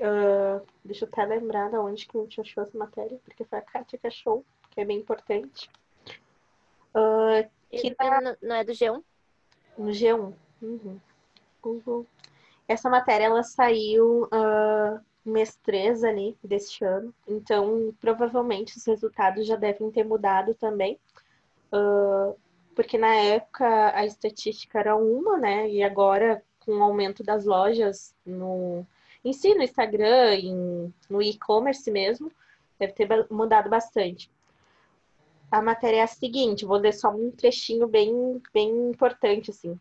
Ah, 0.00 0.60
deixa 0.84 1.04
eu 1.04 1.08
até 1.10 1.24
lembrar 1.24 1.70
de 1.70 1.76
onde 1.76 2.06
que 2.06 2.16
a 2.16 2.20
gente 2.20 2.40
achou 2.40 2.62
essa 2.62 2.76
matéria, 2.76 3.18
porque 3.24 3.44
foi 3.44 3.58
a 3.58 3.62
Kátia 3.62 3.98
que 3.98 4.06
achou, 4.06 4.44
que 4.70 4.80
é 4.80 4.84
bem 4.84 4.98
importante. 4.98 5.70
E 7.72 7.78
Que 7.80 7.96
não- 7.98 8.36
não 8.42 8.56
é 8.56 8.64
do 8.64 8.72
G1? 8.72 9.02
no 9.76 9.90
G1. 9.92 10.32
Uhum. 10.62 10.98
Google. 11.62 12.06
Essa 12.68 12.88
matéria 12.88 13.26
ela 13.26 13.42
saiu 13.42 14.28
ah, 14.32 15.00
mês 15.24 15.56
3 15.56 16.02
ali 16.04 16.36
deste 16.42 16.84
ano, 16.84 17.12
então 17.26 17.94
provavelmente 18.00 18.76
os 18.76 18.84
resultados 18.86 19.46
já 19.46 19.56
devem 19.56 19.90
ter 19.90 20.04
mudado 20.04 20.54
também. 20.54 20.98
Ah, 21.72 22.32
porque 22.74 22.96
na 22.98 23.14
época 23.14 23.66
a 23.94 24.04
estatística 24.06 24.78
era 24.78 24.94
uma, 24.96 25.36
né? 25.38 25.68
E 25.70 25.82
agora, 25.82 26.42
com 26.60 26.72
o 26.78 26.82
aumento 26.82 27.22
das 27.24 27.44
lojas 27.44 28.14
no 28.24 28.86
em 29.26 29.32
si, 29.32 29.52
no 29.56 29.62
Instagram, 29.62 30.34
em, 30.36 30.94
no 31.10 31.20
e-commerce 31.20 31.90
mesmo, 31.90 32.30
deve 32.78 32.92
ter 32.92 33.08
mudado 33.28 33.68
bastante. 33.68 34.30
A 35.50 35.60
matéria 35.60 35.98
é 35.98 36.02
a 36.02 36.06
seguinte, 36.06 36.64
vou 36.64 36.76
ler 36.76 36.92
só 36.92 37.10
um 37.10 37.32
trechinho 37.32 37.88
bem, 37.88 38.40
bem 38.54 38.90
importante, 38.90 39.50
assim. 39.50 39.76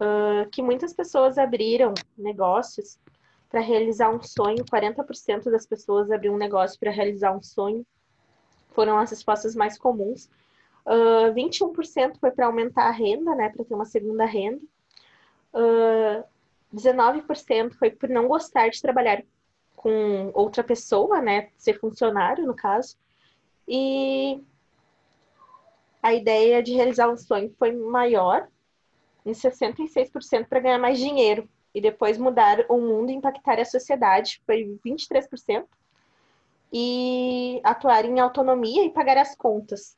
Ah, 0.00 0.48
que 0.50 0.60
muitas 0.62 0.92
pessoas 0.92 1.38
abriram 1.38 1.94
negócios 2.18 2.98
para 3.48 3.60
realizar 3.60 4.10
um 4.10 4.20
sonho, 4.20 4.64
40% 4.64 5.48
das 5.48 5.64
pessoas 5.64 6.10
abriram 6.10 6.34
um 6.34 6.38
negócio 6.38 6.78
para 6.80 6.90
realizar 6.90 7.36
um 7.36 7.42
sonho, 7.42 7.86
foram 8.70 8.98
as 8.98 9.10
respostas 9.10 9.54
mais 9.54 9.78
comuns. 9.78 10.28
Ah, 10.84 11.30
21% 11.32 12.18
foi 12.18 12.32
para 12.32 12.46
aumentar 12.46 12.88
a 12.88 12.90
renda, 12.90 13.32
né, 13.36 13.48
para 13.48 13.64
ter 13.64 13.74
uma 13.74 13.84
segunda 13.84 14.24
renda. 14.24 14.60
Ah, 15.54 16.24
19% 16.74 17.74
foi 17.74 17.90
por 17.90 18.08
não 18.08 18.26
gostar 18.26 18.68
de 18.68 18.82
trabalhar 18.82 19.22
com 19.76 20.30
outra 20.34 20.64
pessoa, 20.64 21.20
né, 21.20 21.50
ser 21.56 21.78
funcionário, 21.78 22.46
no 22.46 22.54
caso. 22.54 22.96
E 23.68 24.42
a 26.02 26.12
ideia 26.12 26.62
de 26.62 26.74
realizar 26.74 27.08
um 27.08 27.16
sonho 27.16 27.54
foi 27.58 27.72
maior, 27.72 28.48
em 29.24 29.32
66% 29.32 30.46
para 30.48 30.60
ganhar 30.60 30.78
mais 30.78 30.98
dinheiro 30.98 31.48
e 31.74 31.80
depois 31.80 32.18
mudar 32.18 32.64
o 32.68 32.78
mundo 32.78 33.10
e 33.10 33.14
impactar 33.14 33.58
a 33.58 33.64
sociedade, 33.64 34.42
foi 34.46 34.78
23%. 34.84 35.66
E 36.72 37.60
atuar 37.62 38.04
em 38.04 38.20
autonomia 38.20 38.84
e 38.84 38.90
pagar 38.90 39.16
as 39.16 39.34
contas. 39.34 39.96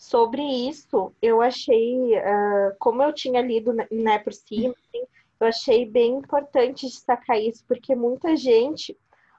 Sobre 0.00 0.40
isso, 0.42 1.12
eu 1.20 1.42
achei, 1.42 2.16
ah, 2.16 2.74
como 2.78 3.02
eu 3.02 3.12
tinha 3.12 3.42
lido 3.42 3.74
né, 3.74 4.18
por 4.18 4.32
cima, 4.32 4.74
assim, 4.88 5.04
eu 5.38 5.46
achei 5.46 5.84
bem 5.84 6.14
importante 6.14 6.86
destacar 6.86 7.38
isso, 7.38 7.62
porque 7.68 7.94
muita 7.94 8.34
gente 8.34 8.96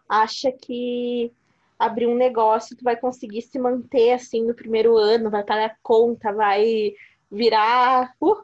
acha 0.08 0.52
que 0.52 1.34
abrir 1.80 2.06
um 2.06 2.14
negócio 2.16 2.78
tu 2.78 2.84
vai 2.84 2.96
conseguir 2.96 3.42
se 3.42 3.58
manter 3.58 4.14
assim 4.14 4.46
no 4.46 4.54
primeiro 4.54 4.98
ano, 4.98 5.32
vai 5.32 5.44
pagar 5.44 5.80
conta, 5.82 6.32
vai 6.32 6.94
virar. 7.32 8.14
Uh, 8.22 8.44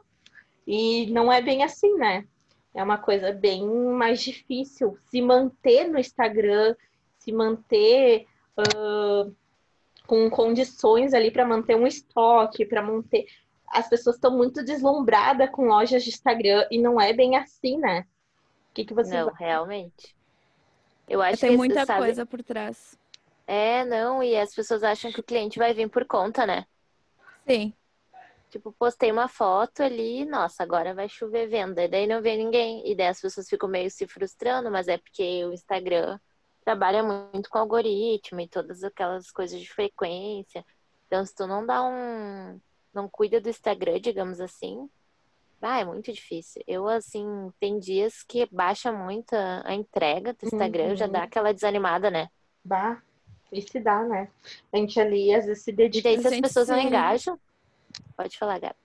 e 0.66 1.06
não 1.12 1.32
é 1.32 1.40
bem 1.40 1.62
assim, 1.62 1.94
né? 1.94 2.26
É 2.74 2.82
uma 2.82 2.98
coisa 2.98 3.30
bem 3.30 3.64
mais 3.64 4.20
difícil 4.20 4.98
se 5.08 5.22
manter 5.22 5.86
no 5.86 6.00
Instagram, 6.00 6.74
se 7.16 7.30
manter 7.30 8.26
uh, 8.58 9.32
com 10.08 10.30
condições 10.30 11.12
ali 11.12 11.30
para 11.30 11.44
manter 11.44 11.76
um 11.76 11.86
estoque, 11.86 12.64
para 12.64 12.80
manter. 12.80 13.26
As 13.68 13.90
pessoas 13.90 14.16
estão 14.16 14.34
muito 14.34 14.64
deslumbradas 14.64 15.50
com 15.50 15.66
lojas 15.66 16.02
de 16.02 16.08
Instagram 16.08 16.66
e 16.70 16.80
não 16.80 16.98
é 16.98 17.12
bem 17.12 17.36
assim, 17.36 17.76
né? 17.76 18.06
O 18.70 18.74
que, 18.74 18.86
que 18.86 18.94
você 18.94 19.20
Não, 19.22 19.30
realmente. 19.30 20.16
Eu 21.06 21.20
acho 21.20 21.42
Tem 21.42 21.50
que 21.50 21.56
muita 21.58 21.84
sabe, 21.84 22.00
coisa 22.00 22.24
por 22.24 22.42
trás. 22.42 22.98
É, 23.46 23.84
não, 23.84 24.22
e 24.22 24.34
as 24.34 24.54
pessoas 24.54 24.82
acham 24.82 25.12
que 25.12 25.20
o 25.20 25.22
cliente 25.22 25.58
vai 25.58 25.74
vir 25.74 25.90
por 25.90 26.06
conta, 26.06 26.46
né? 26.46 26.64
Sim. 27.46 27.74
Tipo, 28.48 28.72
postei 28.72 29.12
uma 29.12 29.28
foto 29.28 29.82
ali, 29.82 30.24
nossa, 30.24 30.62
agora 30.62 30.94
vai 30.94 31.06
chover 31.06 31.48
venda. 31.48 31.84
E 31.84 31.88
daí 31.88 32.06
não 32.06 32.22
vê 32.22 32.34
ninguém. 32.34 32.82
E 32.90 32.94
daí 32.94 33.08
as 33.08 33.20
pessoas 33.20 33.46
ficam 33.46 33.68
meio 33.68 33.90
se 33.90 34.06
frustrando, 34.06 34.70
mas 34.70 34.88
é 34.88 34.96
porque 34.96 35.44
o 35.44 35.52
Instagram 35.52 36.18
trabalha 36.68 37.02
muito 37.02 37.48
com 37.48 37.56
algoritmo 37.58 38.40
e 38.40 38.46
todas 38.46 38.84
aquelas 38.84 39.30
coisas 39.30 39.58
de 39.58 39.72
frequência. 39.72 40.62
Então, 41.06 41.24
se 41.24 41.34
tu 41.34 41.46
não 41.46 41.64
dá 41.64 41.82
um. 41.82 42.60
não 42.92 43.08
cuida 43.08 43.40
do 43.40 43.48
Instagram, 43.48 43.98
digamos 43.98 44.38
assim, 44.38 44.86
ah, 45.62 45.80
é 45.80 45.84
muito 45.86 46.12
difícil. 46.12 46.62
Eu, 46.66 46.86
assim, 46.86 47.24
tem 47.58 47.78
dias 47.78 48.22
que 48.22 48.46
baixa 48.52 48.92
muito 48.92 49.32
a, 49.32 49.62
a 49.64 49.74
entrega 49.74 50.34
do 50.34 50.44
Instagram, 50.44 50.94
já 50.94 51.06
Uhum. 51.06 51.12
dá 51.12 51.22
aquela 51.22 51.54
desanimada, 51.54 52.10
né? 52.10 52.28
Bah, 52.62 53.00
e 53.50 53.62
se 53.62 53.80
dá, 53.80 54.04
né? 54.04 54.28
A 54.70 54.76
gente 54.76 55.00
ali 55.00 55.34
às 55.34 55.46
vezes 55.46 55.64
se 55.64 55.70
E 55.70 55.74
dedica. 55.74 56.08
daí, 56.10 56.20
se 56.20 56.28
as 56.28 56.40
pessoas 56.40 56.68
não 56.68 56.78
sim. 56.78 56.86
engajam, 56.88 57.40
pode 58.14 58.36
falar, 58.36 58.58
Gabi. 58.60 58.76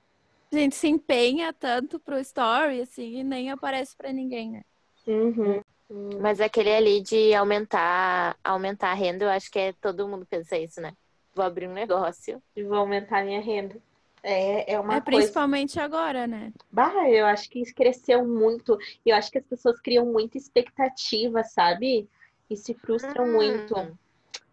A 0.54 0.56
gente 0.56 0.76
se 0.76 0.88
empenha 0.88 1.52
tanto 1.52 2.00
pro 2.00 2.18
story, 2.20 2.80
assim, 2.80 3.18
e 3.20 3.24
nem 3.26 3.52
aparece 3.52 3.94
pra 3.98 4.14
ninguém, 4.14 4.52
né? 4.52 4.62
Uhum. 5.06 5.62
Mas 5.90 6.40
aquele 6.40 6.74
ali 6.74 7.02
de 7.02 7.34
aumentar, 7.34 8.38
aumentar 8.44 8.92
a 8.92 8.94
renda, 8.96 9.26
eu 9.26 9.30
acho 9.30 9.52
que 9.52 9.60
é 9.60 9.74
todo 9.74 10.08
mundo 10.08 10.26
pensa 10.26 10.58
isso, 10.58 10.82
né? 10.82 10.94
Vou 11.36 11.44
abrir 11.46 11.68
um 11.68 11.74
negócio. 11.74 12.42
E 12.56 12.64
vou 12.64 12.78
aumentar 12.78 13.20
a 13.20 13.24
minha 13.26 13.42
renda. 13.42 13.76
É, 14.22 14.74
é 14.74 14.80
uma 14.80 14.96
é 14.96 15.02
coisa. 15.02 15.18
principalmente 15.18 15.80
agora, 15.80 16.26
né? 16.26 16.54
Bah, 16.72 17.10
eu 17.10 17.26
acho 17.26 17.50
que 17.50 17.60
isso 17.62 17.76
cresceu 17.76 18.26
muito. 18.26 18.78
E 19.06 19.10
eu 19.10 19.16
acho 19.16 19.30
que 19.30 19.38
as 19.38 19.46
pessoas 19.46 19.80
criam 19.82 20.06
muita 20.06 20.38
expectativa, 20.38 21.44
sabe? 21.44 22.08
E 22.50 22.56
se 22.56 22.74
frustram 22.74 23.28
muito. 23.32 23.78
Hum. 23.78 23.96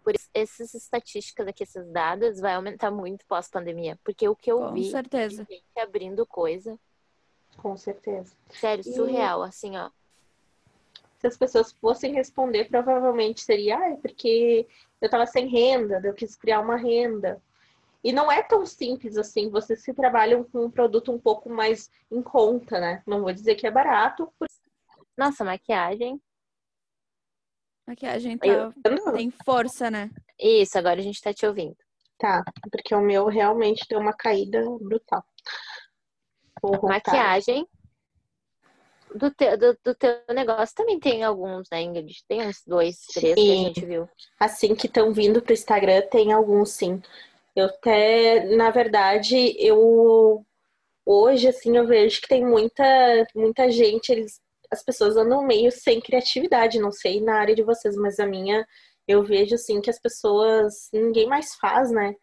Por 0.03 0.15
isso, 0.17 0.29
essas 0.35 0.75
estatísticas 0.75 1.47
aqui, 1.47 1.63
esses 1.63 1.87
dados, 1.93 2.41
vai 2.41 2.55
aumentar 2.55 2.91
muito 2.91 3.25
pós-pandemia. 3.27 3.99
Porque 4.03 4.29
o 4.29 4.35
que 4.35 4.51
eu 4.51 4.59
Com 4.59 4.73
vi 4.73 4.81
de 4.83 4.91
certeza. 4.91 5.47
gente 5.49 5.65
abrindo 5.79 6.27
coisa, 6.27 6.79
Com 7.59 7.77
certeza. 7.77 8.35
sério, 8.51 8.83
E- 8.87 8.93
surreal, 8.93 9.43
assim, 9.43 9.77
ó. 9.77 9.91
Se 11.21 11.27
as 11.27 11.37
pessoas 11.37 11.71
fossem 11.73 12.15
responder, 12.15 12.65
provavelmente 12.65 13.43
seria, 13.43 13.79
ah, 13.79 13.91
é 13.91 13.97
porque 13.97 14.67
eu 15.01 15.11
tava 15.11 15.27
sem 15.27 15.49
renda, 15.49 16.01
eu 16.03 16.15
quis 16.15 16.35
criar 16.35 16.61
uma 16.61 16.77
renda. 16.77 17.43
E 18.03 18.11
não 18.11 18.33
é 18.33 18.43
tão 18.43 18.65
simples 18.65 19.19
assim. 19.19 19.51
Vocês 19.51 19.85
que 19.85 19.93
trabalham 19.93 20.43
com 20.43 20.65
um 20.65 20.71
produto 20.71 21.13
um 21.13 21.19
pouco 21.19 21.51
mais 21.51 21.91
em 22.11 22.23
conta, 22.23 22.81
né? 22.81 23.03
Não 23.07 23.21
vou 23.21 23.33
dizer 23.35 23.55
que 23.57 23.67
é 23.67 23.71
barato, 23.71 24.33
Nossa, 25.17 25.45
maquiagem. 25.45 26.19
Maquiagem 27.87 28.39
tá... 28.39 28.47
Eu- 28.47 28.73
tem 29.13 29.31
força, 29.45 29.91
né? 29.91 30.11
Isso, 30.39 30.79
agora 30.79 31.01
a 31.01 31.03
gente 31.03 31.21
tá 31.21 31.35
te 31.35 31.45
ouvindo. 31.45 31.77
Tá, 32.19 32.43
porque 32.73 32.95
o 32.95 33.01
meu 33.03 33.27
realmente 33.27 33.87
deu 33.89 33.99
uma 33.99 34.15
caída 34.15 34.63
brutal. 34.81 35.23
Maquiagem. 36.83 37.67
Do 39.15 39.31
teu, 39.35 39.59
do, 39.59 39.79
do 39.85 39.95
teu 39.95 40.21
negócio 40.29 40.75
também 40.75 40.99
tem 41.01 41.23
alguns, 41.25 41.69
né, 41.71 41.83
Ingrid? 41.83 42.25
Tem 42.29 42.47
uns 42.47 42.63
dois, 42.67 43.01
três 43.13 43.35
que 43.35 43.41
a 43.41 43.45
Sim. 43.45 43.65
gente 43.65 43.85
viu. 43.87 44.09
Assim 44.39 44.75
que 44.75 44.87
estão 44.87 45.13
vindo 45.13 45.43
pro 45.43 45.53
Instagram, 45.53 46.03
tem 46.03 46.33
alguns 46.33 46.71
sim. 46.71 47.03
Eu 47.57 47.67
até, 47.67 48.45
na 48.57 48.71
verdade, 48.71 49.57
eu 49.59 50.45
hoje 51.05 51.49
assim 51.49 51.77
eu 51.77 51.87
vejo 51.87 52.21
que 52.21 52.29
tem 52.29 52.45
muita 52.45 52.85
muita 53.35 53.71
gente, 53.71 54.11
eles 54.11 54.41
as 54.71 54.85
pessoas 54.85 55.17
andam 55.17 55.45
meio 55.45 55.73
sem 55.73 56.01
criatividade, 56.01 56.79
não 56.79 56.93
sei 56.93 57.21
na 57.21 57.41
área 57.41 57.55
de 57.55 57.63
vocês, 57.63 57.97
mas 57.97 58.21
a 58.21 58.27
minha 58.27 58.65
eu 59.09 59.25
vejo 59.25 59.57
assim 59.57 59.81
que 59.81 59.91
as 59.91 59.99
pessoas 60.01 60.89
ninguém 60.93 61.27
mais 61.27 61.55
faz, 61.57 61.91
né? 61.91 62.15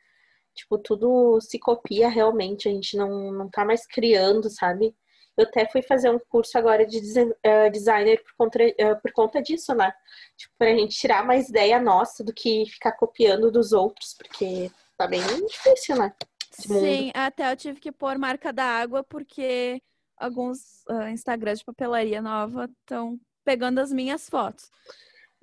Tipo, 0.56 0.78
tudo 0.78 1.40
se 1.42 1.60
copia 1.60 2.08
realmente, 2.10 2.70
a 2.70 2.72
gente 2.72 2.96
não 2.98 3.32
não 3.32 3.50
tá 3.50 3.66
mais 3.66 3.86
criando, 3.86 4.50
sabe? 4.50 4.96
Eu 5.38 5.46
até 5.46 5.68
fui 5.70 5.82
fazer 5.82 6.10
um 6.10 6.20
curso 6.20 6.58
agora 6.58 6.86
de 6.86 7.00
eh, 7.44 7.70
designer 7.70 8.24
por 8.24 8.34
conta, 8.36 8.64
eh, 8.64 8.96
por 8.96 9.12
conta 9.12 9.42
disso, 9.42 9.74
né? 9.76 9.94
Tipo, 10.36 10.54
pra 10.58 10.76
gente 10.76 10.98
tirar 10.98 11.24
mais 11.24 11.50
ideia 11.50 11.80
nossa 11.80 12.24
do 12.24 12.34
que 12.34 12.66
ficar 12.66 12.94
copiando 12.94 13.52
dos 13.52 13.72
outros, 13.72 14.16
porque 14.16 14.72
tá 14.98 15.06
bem 15.06 15.22
difícil, 15.46 15.96
né? 15.96 16.14
Sim, 16.52 17.12
até 17.14 17.52
eu 17.52 17.56
tive 17.56 17.80
que 17.80 17.92
pôr 17.92 18.18
marca 18.18 18.52
da 18.52 18.64
água 18.64 19.04
porque 19.04 19.80
alguns 20.18 20.84
ah, 20.90 21.12
Instagrams 21.12 21.60
de 21.60 21.66
papelaria 21.66 22.22
nova 22.22 22.68
estão 22.82 23.20
pegando 23.46 23.80
as 23.80 23.92
minhas 23.92 24.28
fotos. 24.28 24.72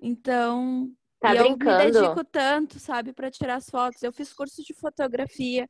Então, 0.02 0.90
Tá 1.24 1.34
e 1.34 1.38
eu 1.38 1.56
me 1.56 1.56
dedico 1.56 2.22
tanto, 2.24 2.78
sabe, 2.78 3.14
para 3.14 3.30
tirar 3.30 3.54
as 3.54 3.70
fotos. 3.70 4.02
Eu 4.02 4.12
fiz 4.12 4.30
curso 4.30 4.62
de 4.62 4.74
fotografia, 4.74 5.66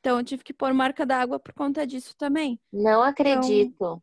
então 0.00 0.18
eu 0.18 0.24
tive 0.24 0.42
que 0.42 0.52
pôr 0.52 0.72
marca 0.72 1.04
da 1.04 1.18
água 1.18 1.38
por 1.38 1.52
conta 1.52 1.86
disso 1.86 2.16
também. 2.16 2.58
Não 2.72 3.02
acredito. 3.02 4.02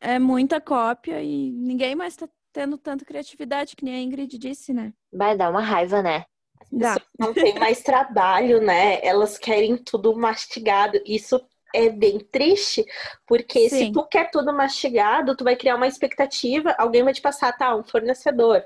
É 0.00 0.18
muita 0.18 0.60
cópia 0.60 1.22
e 1.22 1.50
ninguém 1.52 1.94
mais 1.94 2.16
tá 2.16 2.28
tendo 2.52 2.78
tanta 2.78 3.04
criatividade, 3.04 3.76
que 3.76 3.84
nem 3.84 3.94
a 3.94 4.00
Ingrid 4.00 4.38
disse, 4.38 4.72
né? 4.72 4.92
Vai 5.12 5.36
dar 5.36 5.50
uma 5.50 5.60
raiva, 5.60 6.02
né? 6.02 6.24
Dá. 6.72 6.96
não 7.18 7.32
têm 7.32 7.58
mais 7.58 7.82
trabalho, 7.82 8.60
né? 8.60 8.98
Elas 9.02 9.38
querem 9.38 9.76
tudo 9.76 10.16
mastigado. 10.16 10.98
Isso 11.04 11.40
é 11.74 11.90
bem 11.90 12.18
triste, 12.18 12.84
porque 13.26 13.68
se 13.68 13.78
Sim. 13.78 13.92
tu 13.92 14.06
quer 14.06 14.30
tudo 14.30 14.52
mastigado, 14.52 15.36
tu 15.36 15.44
vai 15.44 15.54
criar 15.54 15.76
uma 15.76 15.86
expectativa, 15.86 16.74
alguém 16.78 17.02
vai 17.02 17.12
te 17.12 17.20
passar, 17.20 17.52
tá, 17.52 17.76
um 17.76 17.84
fornecedor. 17.84 18.64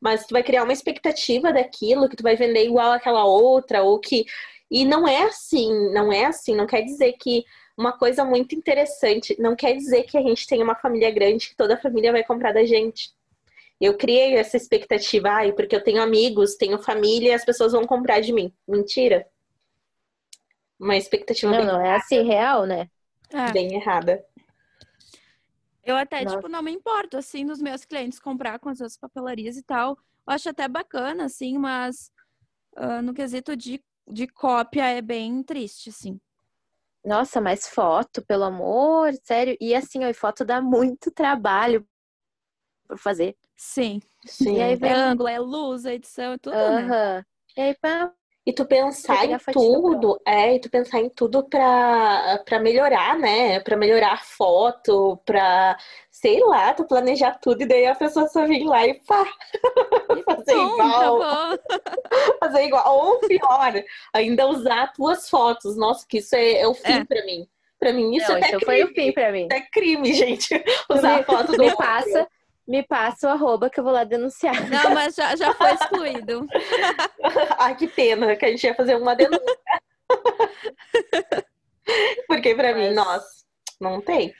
Mas 0.00 0.26
tu 0.26 0.32
vai 0.32 0.42
criar 0.42 0.64
uma 0.64 0.72
expectativa 0.72 1.52
daquilo 1.52 2.08
que 2.08 2.16
tu 2.16 2.22
vai 2.22 2.36
vender 2.36 2.64
igual 2.64 2.92
aquela 2.92 3.24
outra, 3.24 3.82
ou 3.82 3.98
que. 4.00 4.24
E 4.74 4.84
não 4.84 5.06
é 5.06 5.22
assim, 5.22 5.92
não 5.92 6.12
é 6.12 6.24
assim. 6.24 6.52
Não 6.52 6.66
quer 6.66 6.82
dizer 6.82 7.12
que 7.12 7.44
uma 7.78 7.96
coisa 7.96 8.24
muito 8.24 8.56
interessante, 8.56 9.40
não 9.40 9.54
quer 9.54 9.76
dizer 9.76 10.02
que 10.02 10.18
a 10.18 10.20
gente 10.20 10.48
tem 10.48 10.60
uma 10.60 10.74
família 10.74 11.12
grande, 11.12 11.50
que 11.50 11.54
toda 11.54 11.74
a 11.74 11.80
família 11.80 12.10
vai 12.10 12.24
comprar 12.24 12.52
da 12.52 12.64
gente. 12.64 13.14
Eu 13.80 13.96
criei 13.96 14.34
essa 14.34 14.56
expectativa, 14.56 15.28
ai, 15.28 15.52
porque 15.52 15.76
eu 15.76 15.84
tenho 15.84 16.02
amigos, 16.02 16.56
tenho 16.56 16.82
família 16.82 17.28
e 17.28 17.34
as 17.34 17.44
pessoas 17.44 17.70
vão 17.70 17.86
comprar 17.86 18.18
de 18.18 18.32
mim. 18.32 18.52
Mentira. 18.66 19.28
Uma 20.76 20.96
expectativa 20.96 21.52
Não, 21.52 21.58
bem, 21.58 21.66
não 21.68 21.80
é 21.80 21.94
assim 21.94 22.24
real, 22.24 22.66
né? 22.66 22.90
É. 23.32 23.52
bem 23.52 23.74
errada. 23.76 24.24
Eu 25.84 25.94
até, 25.94 26.24
Nossa. 26.24 26.34
tipo, 26.34 26.48
não 26.48 26.62
me 26.62 26.72
importo, 26.72 27.16
assim, 27.16 27.46
dos 27.46 27.62
meus 27.62 27.84
clientes 27.84 28.18
comprar 28.18 28.58
com 28.58 28.70
as 28.70 28.80
outras 28.80 28.96
papelarias 28.96 29.56
e 29.56 29.62
tal. 29.62 29.90
Eu 30.26 30.34
acho 30.34 30.48
até 30.48 30.66
bacana, 30.66 31.26
assim, 31.26 31.58
mas 31.58 32.10
ah, 32.74 33.00
no 33.00 33.14
quesito 33.14 33.56
de, 33.56 33.80
de 34.10 34.26
cópia 34.26 34.88
é 34.90 35.00
bem 35.02 35.42
triste, 35.42 35.90
assim. 35.90 36.20
Nossa, 37.04 37.40
mas 37.40 37.68
foto, 37.68 38.24
pelo 38.24 38.44
amor, 38.44 39.12
sério. 39.22 39.56
E 39.60 39.74
assim, 39.74 40.04
ó, 40.04 40.14
foto 40.14 40.44
dá 40.44 40.60
muito 40.62 41.10
trabalho 41.10 41.86
por 42.88 42.98
fazer. 42.98 43.36
Sim. 43.56 44.00
Sim. 44.26 44.56
E 44.56 44.62
aí 44.62 44.72
É 44.72 44.76
vem. 44.76 44.92
ângulo, 44.94 45.28
é 45.28 45.38
luz, 45.38 45.84
é 45.84 45.94
edição, 45.94 46.32
é 46.32 46.38
tudo, 46.38 46.70
né? 46.70 46.94
Aham. 46.94 47.24
E 47.56 47.60
aí, 47.60 47.74
pá, 47.80 48.12
E 48.46 48.52
tu 48.52 48.66
pensar 48.66 49.24
em 49.24 49.38
tudo, 49.52 50.20
é, 50.26 50.54
e 50.56 50.60
tu 50.60 50.68
pensar 50.68 51.00
em 51.00 51.08
tudo 51.08 51.42
pra, 51.48 52.42
pra 52.44 52.58
melhorar, 52.60 53.16
né? 53.18 53.58
Pra 53.60 53.74
melhorar 53.74 54.12
a 54.12 54.16
foto, 54.18 55.18
pra, 55.24 55.78
sei 56.10 56.40
lá, 56.40 56.74
tu 56.74 56.84
planejar 56.84 57.38
tudo 57.40 57.62
e 57.62 57.66
daí 57.66 57.86
a 57.86 57.94
pessoa 57.94 58.28
só 58.28 58.46
vir 58.46 58.64
lá 58.64 58.86
e 58.86 58.94
pá, 59.06 59.24
fazer 60.26 60.54
Bom, 60.54 60.74
igual. 60.74 61.18
tá 61.58 62.36
fazer 62.38 62.64
igual. 62.64 62.84
Ou 62.98 63.18
pior, 63.20 63.82
ainda 64.12 64.46
usar 64.46 64.92
tuas 64.92 65.28
fotos. 65.30 65.74
Nossa, 65.76 66.06
que 66.06 66.18
isso 66.18 66.36
é, 66.36 66.60
é 66.60 66.68
o 66.68 66.74
fim 66.74 67.00
É. 67.00 67.04
pra 67.04 67.24
mim. 67.24 67.48
Pra 67.78 67.92
mim, 67.92 68.14
isso 68.14 68.28
não, 68.28 68.36
é 68.36 68.38
até 68.40 68.48
isso 68.48 68.58
crime. 68.60 68.64
foi 68.64 68.84
o 68.84 68.94
fim 68.94 69.12
pra 69.12 69.32
mim. 69.32 69.48
É 69.50 69.60
crime, 69.60 70.12
gente. 70.14 70.62
Usar 70.90 71.14
me, 71.16 71.20
a 71.20 71.24
foto 71.24 71.52
do 71.52 71.58
me 71.58 71.70
outro. 71.70 71.78
passa, 71.78 72.28
me 72.66 72.82
passa 72.82 73.28
o 73.28 73.30
arroba 73.30 73.68
que 73.70 73.78
eu 73.78 73.84
vou 73.84 73.92
lá 73.92 74.04
denunciar. 74.04 74.68
Não, 74.70 74.94
mas 74.94 75.14
já, 75.14 75.34
já 75.36 75.52
foi 75.54 75.72
excluído. 75.74 76.46
Ai, 77.58 77.76
que 77.76 77.86
pena 77.86 78.34
que 78.36 78.44
a 78.44 78.48
gente 78.50 78.64
ia 78.64 78.74
fazer 78.74 78.96
uma 78.96 79.14
denúncia. 79.14 79.58
Porque 82.26 82.54
pra 82.54 82.74
mim, 82.74 82.86
Mas- 82.86 82.94
nossa, 82.94 83.44
não 83.80 84.00
tem. 84.00 84.34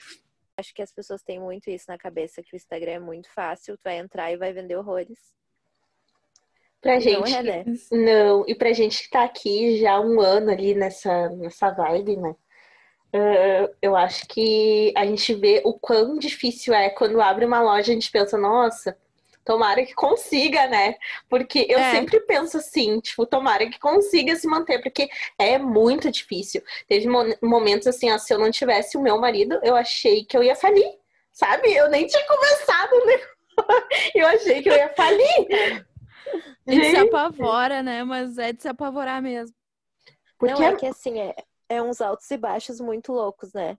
Acho 0.57 0.73
que 0.73 0.83
as 0.83 0.93
pessoas 0.93 1.23
têm 1.23 1.41
muito 1.41 1.69
isso 1.69 1.87
na 1.89 1.99
cabeça, 1.99 2.43
que 2.43 2.55
o 2.55 2.57
Instagram 2.57 2.93
é 2.93 2.99
muito 3.01 3.29
fácil, 3.33 3.77
tu 3.77 3.83
vai 3.85 3.99
entrar 3.99 4.31
e 4.33 4.37
vai 4.37 4.53
vender 4.53 4.77
horrores. 4.77 5.19
Pra 6.81 6.95
Não 6.95 7.01
gente, 7.01 7.35
é, 7.35 7.43
né? 7.43 7.65
não. 7.91 8.45
E 8.47 8.55
pra 8.55 8.73
gente 8.73 9.03
que 9.03 9.11
tá 9.11 9.25
aqui 9.25 9.79
já 9.79 9.99
um 10.01 10.21
ano 10.21 10.51
ali 10.51 10.75
nessa, 10.75 11.29
nessa 11.31 11.71
vibe, 11.71 12.17
né? 12.19 12.37
Uh, 13.15 13.73
eu 13.81 13.95
acho 13.95 14.27
que 14.27 14.93
a 14.97 15.07
gente 15.07 15.33
vê 15.35 15.63
o 15.65 15.73
quão 15.75 16.19
difícil 16.19 16.75
é 16.75 16.91
quando 16.91 17.21
abre 17.21 17.45
uma 17.45 17.63
loja, 17.63 17.93
a 17.93 17.95
gente 17.95 18.11
pensa, 18.11 18.37
nossa, 18.37 18.97
tomara 19.45 19.87
que 19.87 19.95
consiga, 19.95 20.67
né? 20.67 20.97
Porque 21.29 21.65
eu 21.69 21.79
é. 21.79 21.93
sempre 21.93 22.19
penso 22.21 22.57
assim, 22.57 22.99
tipo, 22.99 23.25
tomara 23.25 23.71
que 23.71 23.79
consiga 23.79 24.35
se 24.35 24.49
manter, 24.49 24.83
porque 24.83 25.09
é 25.39 25.59
muito 25.59 26.11
difícil. 26.11 26.61
Teve 26.89 27.07
momentos 27.41 27.87
assim, 27.87 28.11
ó, 28.11 28.19
se 28.19 28.35
eu 28.35 28.39
não 28.39 28.51
tivesse 28.51 28.97
o 28.97 29.01
meu 29.01 29.17
marido, 29.21 29.61
eu 29.63 29.77
achei 29.77 30.25
que 30.25 30.37
eu 30.37 30.43
ia 30.43 30.57
falir, 30.57 30.99
sabe? 31.31 31.73
Eu 31.73 31.89
nem 31.89 32.09
tinha 32.09 32.27
começado, 32.27 33.07
né? 33.07 33.21
eu 34.13 34.27
achei 34.27 34.61
que 34.61 34.71
eu 34.71 34.75
ia 34.75 34.93
falir. 34.95 35.87
A 36.67 36.73
gente 36.73 36.91
se 36.91 36.97
apavora, 36.97 37.81
né? 37.81 38.03
Mas 38.03 38.39
é 38.39 38.53
de 38.53 38.61
se 38.61 38.69
apavorar 38.69 39.23
mesmo. 39.23 39.55
Porque... 40.37 40.61
Não, 40.61 40.69
é 40.69 40.75
que 40.75 40.87
assim, 40.87 41.21
é, 41.21 41.37
é 41.69 41.83
uns 41.83 42.01
altos 42.01 42.31
e 42.31 42.37
baixos 42.37 42.81
muito 42.81 43.13
loucos, 43.13 43.53
né? 43.53 43.79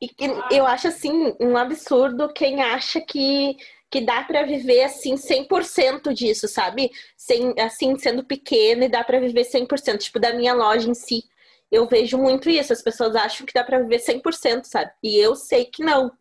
E 0.00 0.10
eu 0.50 0.66
acho 0.66 0.88
assim 0.88 1.34
um 1.38 1.56
absurdo 1.56 2.32
quem 2.32 2.62
acha 2.62 3.00
que 3.00 3.56
que 3.90 4.02
dá 4.02 4.22
para 4.22 4.42
viver 4.42 4.82
assim 4.84 5.14
100% 5.14 6.12
disso, 6.12 6.46
sabe? 6.46 6.90
Sem 7.16 7.54
assim 7.58 7.96
sendo 7.96 8.22
pequeno 8.22 8.84
e 8.84 8.88
dá 8.88 9.02
para 9.02 9.18
viver 9.18 9.44
100%, 9.44 9.98
tipo 9.98 10.20
da 10.20 10.34
minha 10.34 10.52
loja 10.52 10.90
em 10.90 10.94
si. 10.94 11.24
Eu 11.70 11.86
vejo 11.86 12.18
muito 12.18 12.50
isso, 12.50 12.72
as 12.72 12.82
pessoas 12.82 13.16
acham 13.16 13.46
que 13.46 13.54
dá 13.54 13.64
para 13.64 13.80
viver 13.80 13.98
100%, 13.98 14.64
sabe? 14.64 14.90
E 15.02 15.16
eu 15.16 15.34
sei 15.34 15.64
que 15.64 15.82
não. 15.82 16.12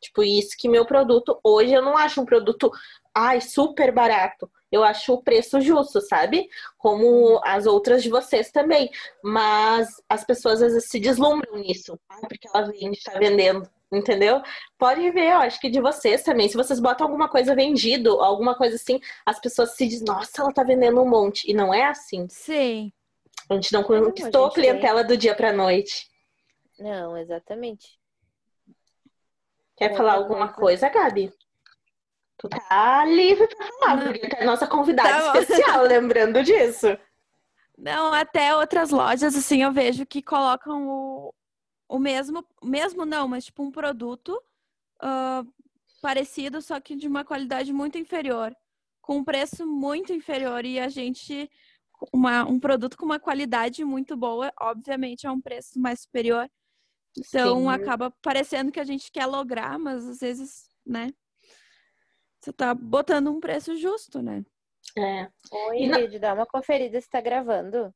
Tipo, 0.00 0.22
isso 0.22 0.56
que 0.56 0.68
meu 0.68 0.86
produto 0.86 1.40
hoje 1.42 1.72
eu 1.72 1.82
não 1.82 1.96
acho 1.96 2.20
um 2.20 2.24
produto 2.24 2.70
ai 3.12 3.40
super 3.40 3.92
barato 3.92 4.48
eu 4.70 4.84
acho 4.84 5.14
o 5.14 5.22
preço 5.22 5.60
justo, 5.60 6.00
sabe? 6.00 6.48
Como 6.76 7.40
as 7.44 7.66
outras 7.66 8.02
de 8.02 8.10
vocês 8.10 8.50
também. 8.50 8.90
Mas 9.22 9.88
as 10.08 10.24
pessoas 10.24 10.62
às 10.62 10.72
vezes 10.72 10.88
se 10.88 11.00
deslumbram 11.00 11.56
nisso, 11.56 11.98
porque 12.28 12.48
ela 12.52 12.66
vende, 12.66 12.98
está 12.98 13.18
vendendo, 13.18 13.68
entendeu? 13.92 14.42
Pode 14.78 15.10
ver, 15.10 15.32
eu 15.32 15.38
acho 15.38 15.60
que 15.60 15.70
de 15.70 15.80
vocês 15.80 16.22
também. 16.22 16.48
Se 16.48 16.56
vocês 16.56 16.80
botam 16.80 17.06
alguma 17.06 17.28
coisa 17.28 17.54
vendido, 17.54 18.20
alguma 18.20 18.54
coisa 18.54 18.76
assim, 18.76 19.00
as 19.24 19.40
pessoas 19.40 19.74
se 19.74 19.86
dizem, 19.86 20.06
nossa, 20.06 20.42
ela 20.42 20.52
tá 20.52 20.62
vendendo 20.62 21.00
um 21.00 21.08
monte. 21.08 21.50
E 21.50 21.54
não 21.54 21.72
é 21.72 21.84
assim. 21.86 22.26
Sim. 22.28 22.92
A 23.50 23.54
gente 23.54 23.72
não 23.72 23.82
conquistou 23.82 24.46
a 24.46 24.52
clientela 24.52 25.00
tem... 25.00 25.08
do 25.08 25.16
dia 25.16 25.34
pra 25.34 25.52
noite. 25.52 26.06
Não, 26.78 27.16
exatamente. 27.16 27.98
Quer 29.76 29.96
falar 29.96 30.14
alguma 30.14 30.52
coisa, 30.52 30.88
Gabi? 30.88 31.32
Tu 32.38 32.48
tá 32.48 33.04
livre 33.04 33.48
pra 33.48 33.66
falar, 33.66 34.04
porque 34.04 34.36
é 34.36 34.42
a 34.42 34.46
nossa 34.46 34.66
convidada 34.66 35.32
tá 35.32 35.40
especial, 35.40 35.82
lembrando 35.86 36.42
disso. 36.44 36.86
Não, 37.76 38.12
até 38.12 38.54
outras 38.54 38.90
lojas, 38.90 39.36
assim, 39.36 39.62
eu 39.62 39.72
vejo 39.72 40.06
que 40.06 40.22
colocam 40.22 40.88
o, 40.88 41.34
o 41.88 41.98
mesmo, 41.98 42.44
mesmo 42.62 43.04
não, 43.04 43.26
mas 43.26 43.46
tipo 43.46 43.62
um 43.62 43.72
produto 43.72 44.40
uh, 45.02 45.52
parecido, 46.00 46.62
só 46.62 46.80
que 46.80 46.94
de 46.94 47.08
uma 47.08 47.24
qualidade 47.24 47.72
muito 47.72 47.98
inferior, 47.98 48.54
com 49.00 49.18
um 49.18 49.24
preço 49.24 49.66
muito 49.66 50.12
inferior. 50.12 50.64
E 50.64 50.78
a 50.78 50.88
gente, 50.88 51.50
uma, 52.12 52.44
um 52.44 52.60
produto 52.60 52.96
com 52.96 53.04
uma 53.04 53.18
qualidade 53.18 53.84
muito 53.84 54.16
boa, 54.16 54.52
obviamente 54.60 55.26
é 55.26 55.30
um 55.30 55.40
preço 55.40 55.80
mais 55.80 56.00
superior. 56.00 56.48
Então 57.16 57.62
Sim. 57.62 57.68
acaba 57.68 58.12
parecendo 58.22 58.70
que 58.70 58.78
a 58.78 58.84
gente 58.84 59.10
quer 59.10 59.26
lograr, 59.26 59.76
mas 59.78 60.06
às 60.06 60.20
vezes, 60.20 60.68
né? 60.86 61.12
Você 62.40 62.52
tá 62.52 62.74
botando 62.74 63.30
um 63.30 63.40
preço 63.40 63.76
justo, 63.76 64.22
né? 64.22 64.44
É. 64.96 65.28
Oi, 65.52 65.86
Lid, 65.86 66.18
dá 66.18 66.34
uma 66.34 66.46
conferida 66.46 67.00
se 67.00 67.08
tá 67.08 67.20
gravando. 67.20 67.92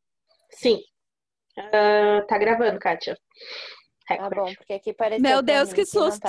Sim. 0.50 0.80
Uh, 1.58 2.26
tá 2.26 2.38
gravando, 2.38 2.78
Kátia. 2.78 3.16
Tá 4.08 4.28
bom, 4.30 4.52
porque 4.54 4.72
aqui 4.74 4.92
parece. 4.92 5.22
Meu 5.22 5.42
Deus, 5.42 5.72
que 5.72 5.86
susto! 5.86 6.20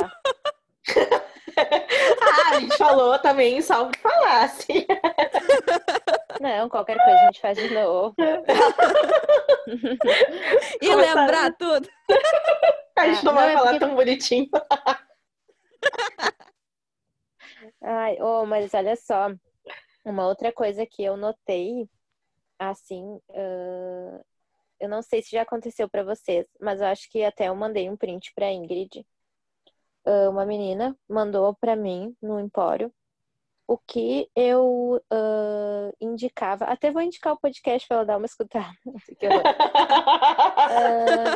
Que 0.84 1.06
tá. 1.06 1.24
ah, 2.22 2.56
a 2.56 2.60
gente 2.60 2.78
falou 2.78 3.18
também 3.20 3.62
só 3.62 3.86
pra 3.86 4.00
falar, 4.00 4.44
assim. 4.44 4.86
Não, 6.40 6.70
qualquer 6.70 6.98
coisa 6.98 7.20
a 7.20 7.26
gente 7.26 7.42
faz 7.42 7.58
de 7.58 7.74
novo. 7.74 8.16
e 10.82 10.88
Começar... 10.88 11.14
lembrar 11.16 11.54
tudo. 11.54 11.90
A 12.98 13.08
gente 13.08 13.20
ah, 13.20 13.24
não, 13.24 13.34
não 13.34 13.34
vai 13.34 13.50
é 13.50 13.54
falar 13.54 13.72
porque... 13.72 13.80
tão 13.80 13.96
bonitinho. 13.96 14.50
Ai, 17.82 18.18
oh, 18.22 18.46
mas 18.46 18.74
olha 18.74 18.96
só, 18.96 19.30
uma 20.06 20.28
outra 20.28 20.52
coisa 20.52 20.86
que 20.86 21.04
eu 21.04 21.16
notei, 21.18 21.90
assim, 22.60 23.04
uh, 23.30 24.26
eu 24.80 24.90
não 24.90 25.02
sei 25.02 25.22
se 25.22 25.32
já 25.32 25.44
aconteceu 25.44 25.90
para 25.90 26.04
vocês, 26.04 26.46
mas 26.60 26.82
eu 26.82 26.88
acho 26.88 27.10
que 27.10 27.24
até 27.24 27.48
eu 27.48 27.56
mandei 27.56 27.90
um 27.90 27.98
print 27.98 28.34
para 28.36 28.52
Ingrid. 28.52 29.06
Uh, 30.06 30.30
uma 30.30 30.46
menina 30.46 30.98
mandou 31.08 31.56
para 31.56 31.76
mim 31.76 32.14
no 32.22 32.38
Empório 32.40 32.94
o 33.66 33.78
que 33.78 34.30
eu 34.36 35.02
uh, 35.12 35.96
indicava. 36.02 36.66
Até 36.66 36.92
vou 36.92 37.02
indicar 37.02 37.34
o 37.34 37.40
podcast 37.40 37.88
para 37.88 37.98
ela 37.98 38.06
dar 38.06 38.18
uma 38.18 38.26
escutada. 38.26 38.76
uh, 38.86 38.92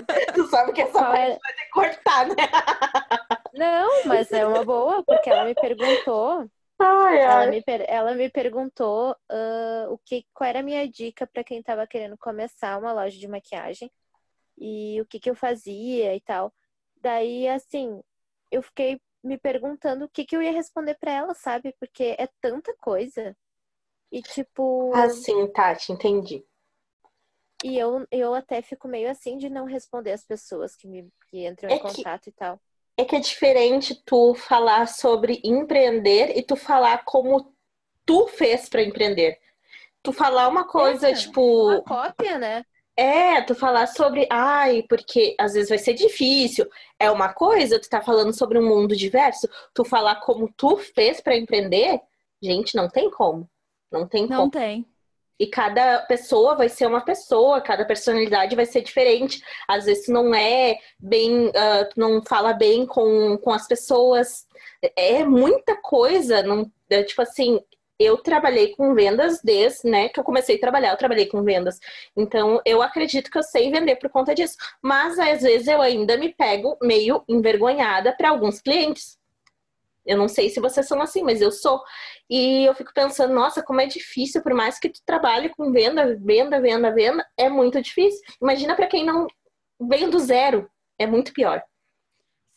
tu 0.36 0.46
sabe 0.48 0.74
que 0.74 0.82
essa 0.82 1.00
parte 1.00 1.20
é... 1.20 1.40
vai 1.40 1.54
ter 1.54 1.64
que 1.64 1.70
cortar, 1.70 2.28
né? 2.28 2.36
Não, 3.58 4.06
mas 4.06 4.32
é 4.32 4.46
uma 4.46 4.64
boa, 4.64 5.04
porque 5.04 5.30
ela 5.30 5.46
me 5.46 5.56
perguntou. 5.56 6.50
Ai, 6.80 7.22
ai. 7.22 7.22
Ela, 7.22 7.48
me, 7.48 7.64
ela 7.88 8.14
me 8.14 8.30
perguntou 8.30 9.12
uh, 9.12 9.92
o 9.92 9.98
que, 9.98 10.26
qual 10.32 10.48
era 10.48 10.60
a 10.60 10.64
minha 10.64 10.88
dica 10.88 11.26
para 11.26 11.44
quem 11.44 11.60
estava 11.60 11.88
querendo 11.88 12.16
começar 12.18 12.78
uma 12.78 12.94
loja 12.94 13.18
de 13.18 13.28
maquiagem 13.28 13.92
e 14.58 15.02
o 15.02 15.06
que, 15.06 15.20
que 15.20 15.30
eu 15.30 15.36
fazia 15.36 16.16
e 16.16 16.22
tal. 16.22 16.54
Daí, 17.02 17.48
assim, 17.48 18.02
eu 18.52 18.62
fiquei 18.62 19.02
me 19.24 19.40
perguntando 19.40 20.06
o 20.06 20.10
que, 20.10 20.24
que 20.24 20.36
eu 20.36 20.42
ia 20.42 20.52
responder 20.52 20.96
para 21.00 21.12
ela, 21.12 21.34
sabe? 21.34 21.74
Porque 21.80 22.16
é 22.18 22.30
tanta 22.40 22.76
coisa. 22.80 23.36
E 24.12 24.22
tipo. 24.22 24.92
Ah, 24.94 25.10
sim, 25.10 25.48
Tati, 25.48 25.92
entendi. 25.92 26.46
E 27.64 27.76
eu, 27.78 28.06
eu 28.12 28.36
até 28.36 28.62
fico 28.62 28.88
meio 28.88 29.10
assim 29.10 29.36
de 29.36 29.50
não 29.50 29.66
responder 29.66 30.12
as 30.12 30.24
pessoas 30.24 30.76
que, 30.76 30.88
me, 30.88 31.10
que 31.28 31.48
entram 31.48 31.72
é 31.72 31.76
em 31.76 31.80
contato 31.80 32.26
que... 32.26 32.30
e 32.30 32.34
tal 32.34 32.62
é 32.98 33.06
que 33.06 33.16
é 33.16 33.20
diferente 33.20 34.02
tu 34.04 34.34
falar 34.34 34.88
sobre 34.88 35.40
empreender 35.44 36.36
e 36.36 36.42
tu 36.42 36.56
falar 36.56 37.06
como 37.06 37.54
tu 38.06 38.28
fez 38.28 38.68
para 38.68 38.82
empreender. 38.82 39.38
Tu 40.02 40.12
falar 40.12 40.48
uma 40.48 40.66
coisa, 40.66 41.10
é, 41.10 41.14
tipo. 41.14 41.68
Uma 41.68 41.84
cópia, 41.84 42.40
né? 42.40 42.64
É, 42.96 43.42
tu 43.42 43.54
falar 43.54 43.86
sobre, 43.86 44.28
ai, 44.32 44.84
porque 44.90 45.36
às 45.40 45.54
vezes 45.54 45.70
vai 45.70 45.78
ser 45.78 45.94
difícil. 45.94 46.68
É 47.00 47.12
uma 47.12 47.32
coisa, 47.32 47.80
tu 47.80 47.88
tá 47.88 48.02
falando 48.02 48.34
sobre 48.34 48.58
um 48.58 48.68
mundo 48.68 48.96
diverso. 48.96 49.48
Tu 49.74 49.86
falar 49.86 50.16
como 50.22 50.52
tu 50.58 50.78
fez 50.78 51.22
para 51.22 51.38
empreender, 51.38 52.02
gente, 52.42 52.76
não 52.76 52.90
tem 52.90 53.12
como. 53.12 53.48
Não 53.92 54.08
tem 54.08 54.24
não 54.24 54.30
como. 54.30 54.42
Não 54.44 54.50
tem. 54.50 54.88
E 55.40 55.48
cada 55.48 56.00
pessoa 56.02 56.56
vai 56.56 56.68
ser 56.68 56.88
uma 56.88 57.02
pessoa, 57.02 57.62
cada 57.62 57.86
personalidade 57.86 58.56
vai 58.56 58.66
ser 58.66 58.82
diferente. 58.82 59.42
Às 59.68 59.86
vezes 59.86 60.06
tu 60.06 60.12
não 60.12 60.34
é 60.34 60.80
bem, 61.00 61.48
uh, 61.48 61.90
tu 61.94 62.00
não 62.00 62.24
fala 62.24 62.54
bem 62.54 62.86
com, 62.86 63.38
com 63.38 63.52
as 63.52 63.68
pessoas. 63.68 64.48
É 64.96 65.24
muita 65.24 65.76
coisa. 65.76 66.42
Não, 66.42 66.72
é, 66.90 67.04
tipo 67.04 67.22
assim, 67.22 67.60
eu 68.00 68.18
trabalhei 68.18 68.76
com 68.76 68.94
vendas 68.94 69.42
desde 69.44 69.90
né, 69.90 70.10
que 70.10 70.20
eu 70.20 70.24
comecei 70.24 70.56
a 70.56 70.60
trabalhar, 70.60 70.92
eu 70.92 70.98
trabalhei 70.98 71.26
com 71.26 71.44
vendas. 71.44 71.80
Então, 72.16 72.62
eu 72.66 72.82
acredito 72.82 73.32
que 73.32 73.38
eu 73.38 73.44
sei 73.44 73.72
vender 73.72 73.96
por 73.96 74.10
conta 74.10 74.36
disso. 74.36 74.56
Mas 74.82 75.18
às 75.18 75.42
vezes 75.42 75.68
eu 75.68 75.82
ainda 75.82 76.18
me 76.18 76.34
pego 76.34 76.78
meio 76.82 77.24
envergonhada 77.28 78.14
para 78.16 78.30
alguns 78.30 78.62
clientes. 78.62 79.18
Eu 80.06 80.18
não 80.18 80.30
sei 80.30 80.50
se 80.50 80.62
vocês 80.62 80.88
são 80.88 81.02
assim, 81.02 81.22
mas 81.22 81.42
eu 81.42 81.52
sou. 81.52 81.82
E 82.30 82.66
eu 82.66 82.76
fico 82.76 82.94
pensando, 82.94 83.34
nossa, 83.34 83.64
como 83.64 83.80
é 83.80 83.86
difícil, 83.86 84.42
por 84.42 84.54
mais 84.54 84.78
que 84.80 84.90
tu 84.90 85.00
trabalhe 85.06 85.50
com 85.50 85.72
venda, 85.72 86.18
venda, 86.20 86.60
venda, 86.60 86.94
venda, 86.94 87.26
é 87.38 87.50
muito 87.50 87.82
difícil. 87.82 88.22
Imagina 88.42 88.76
para 88.76 88.88
quem 88.88 89.06
não 89.06 89.28
vem 89.80 90.10
do 90.10 90.20
zero, 90.20 90.70
é 91.00 91.08
muito 91.08 91.32
pior. 91.32 91.64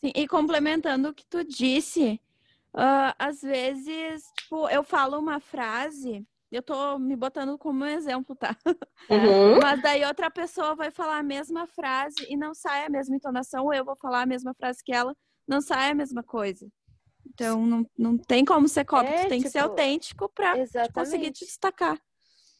Sim, 0.01 0.11
e 0.15 0.27
complementando 0.27 1.09
o 1.09 1.13
que 1.13 1.25
tu 1.25 1.43
disse, 1.43 2.19
uh, 2.75 3.13
às 3.17 3.41
vezes, 3.41 4.23
tipo, 4.37 4.67
eu 4.67 4.83
falo 4.83 5.17
uma 5.17 5.39
frase, 5.39 6.25
eu 6.51 6.61
tô 6.61 6.99
me 6.99 7.15
botando 7.15 7.57
como 7.57 7.85
exemplo, 7.85 8.35
tá? 8.35 8.57
Uhum. 9.09 9.59
Mas 9.63 9.81
daí 9.81 10.03
outra 10.03 10.29
pessoa 10.29 10.75
vai 10.75 10.91
falar 10.91 11.19
a 11.19 11.23
mesma 11.23 11.65
frase 11.67 12.25
e 12.27 12.35
não 12.35 12.53
sai 12.53 12.85
a 12.85 12.89
mesma 12.89 13.15
entonação, 13.15 13.65
ou 13.65 13.73
eu 13.73 13.85
vou 13.85 13.95
falar 13.95 14.23
a 14.23 14.25
mesma 14.25 14.53
frase 14.53 14.83
que 14.83 14.91
ela, 14.91 15.15
não 15.47 15.61
sai 15.61 15.91
a 15.91 15.95
mesma 15.95 16.23
coisa. 16.23 16.67
Então 17.33 17.65
não, 17.65 17.85
não 17.97 18.17
tem 18.17 18.43
como 18.43 18.67
ser 18.67 18.85
cópia, 18.85 19.09
é, 19.09 19.27
tem 19.27 19.39
tipo, 19.39 19.43
que 19.43 19.49
ser 19.49 19.59
tipo, 19.59 19.69
autêntico 19.69 20.29
para 20.29 20.53
conseguir 20.93 21.31
te 21.31 21.45
destacar. 21.45 21.99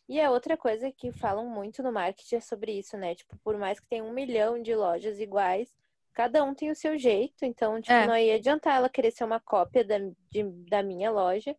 E 0.08 0.20
a 0.20 0.32
outra 0.32 0.58
coisa 0.58 0.92
que 0.92 1.12
falam 1.12 1.48
muito 1.48 1.84
no 1.84 1.92
marketing 1.92 2.36
é 2.36 2.42
sobre 2.42 2.74
isso, 2.74 2.98
né? 2.98 3.16
Tipo, 3.16 3.38
por 3.44 3.58
mais 3.58 3.80
que 3.80 3.88
tenha 3.88 4.04
um 4.04 4.12
milhão 4.12 4.62
de 4.62 4.76
lojas 4.76 5.20
iguais, 5.20 5.74
cada 6.14 6.44
um 6.44 6.54
tem 6.54 6.70
o 6.70 6.76
seu 6.76 6.98
jeito, 6.98 7.46
então, 7.46 7.80
tipo, 7.80 7.94
é. 7.94 8.08
não 8.08 8.18
ia 8.18 8.36
adiantar 8.36 8.76
ela 8.76 8.90
querer 8.90 9.12
ser 9.12 9.24
uma 9.24 9.40
cópia 9.40 9.84
da, 9.84 9.98
de, 10.30 10.44
da 10.70 10.84
minha 10.84 11.12
loja. 11.12 11.56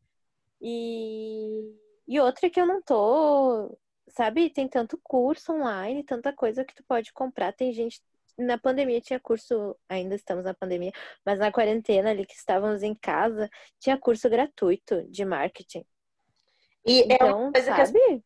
E, 0.60 1.74
e 2.06 2.20
outra 2.20 2.50
que 2.50 2.60
eu 2.60 2.66
não 2.66 2.82
tô, 2.82 3.76
sabe, 4.08 4.50
tem 4.50 4.68
tanto 4.68 4.98
curso 5.02 5.52
online, 5.52 6.04
tanta 6.04 6.32
coisa 6.32 6.64
que 6.64 6.74
tu 6.74 6.84
pode 6.84 7.12
comprar, 7.12 7.52
tem 7.52 7.72
gente 7.72 8.02
na 8.38 8.58
pandemia 8.58 9.00
tinha 9.00 9.20
curso, 9.20 9.76
ainda 9.88 10.14
estamos 10.14 10.44
na 10.44 10.54
pandemia, 10.54 10.92
mas 11.24 11.38
na 11.38 11.52
quarentena 11.52 12.10
ali 12.10 12.26
que 12.26 12.34
estávamos 12.34 12.82
em 12.82 12.94
casa, 12.94 13.48
tinha 13.80 13.98
curso 13.98 14.28
gratuito 14.30 15.02
de 15.10 15.24
marketing. 15.24 15.84
E 16.86 17.06
é 17.10 17.16
Então, 17.16 17.48
uma 17.52 17.52
coisa 17.52 17.72
que 17.72 17.80
as, 17.80 17.92
sabe? 17.92 18.24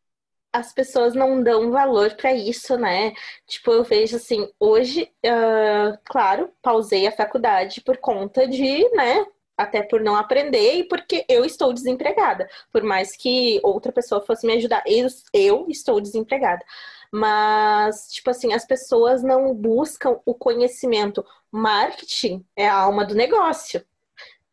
as 0.53 0.73
pessoas 0.73 1.13
não 1.15 1.43
dão 1.43 1.71
valor 1.71 2.15
pra 2.15 2.33
isso, 2.33 2.77
né? 2.77 3.13
Tipo, 3.47 3.71
eu 3.73 3.83
vejo 3.83 4.17
assim, 4.17 4.49
hoje, 4.59 5.11
ah, 5.25 5.97
claro, 6.05 6.51
pausei 6.61 7.07
a 7.07 7.11
faculdade 7.11 7.81
por 7.81 7.97
conta 7.97 8.47
de, 8.47 8.89
né? 8.95 9.25
Até 9.57 9.83
por 9.83 10.01
não 10.01 10.15
aprender 10.15 10.75
e 10.75 10.87
porque 10.87 11.25
eu 11.29 11.45
estou 11.45 11.73
desempregada. 11.73 12.47
Por 12.71 12.83
mais 12.83 13.15
que 13.17 13.59
outra 13.63 13.91
pessoa 13.91 14.21
fosse 14.25 14.45
me 14.47 14.53
ajudar, 14.53 14.83
eu, 14.87 15.07
eu 15.33 15.65
estou 15.69 15.99
desempregada. 16.01 16.63
Mas, 17.11 18.07
tipo 18.09 18.29
assim, 18.29 18.53
as 18.53 18.65
pessoas 18.65 19.23
não 19.23 19.53
buscam 19.53 20.19
o 20.25 20.33
conhecimento. 20.33 21.25
Marketing 21.51 22.45
é 22.55 22.67
a 22.67 22.75
alma 22.75 23.05
do 23.05 23.15
negócio. 23.15 23.83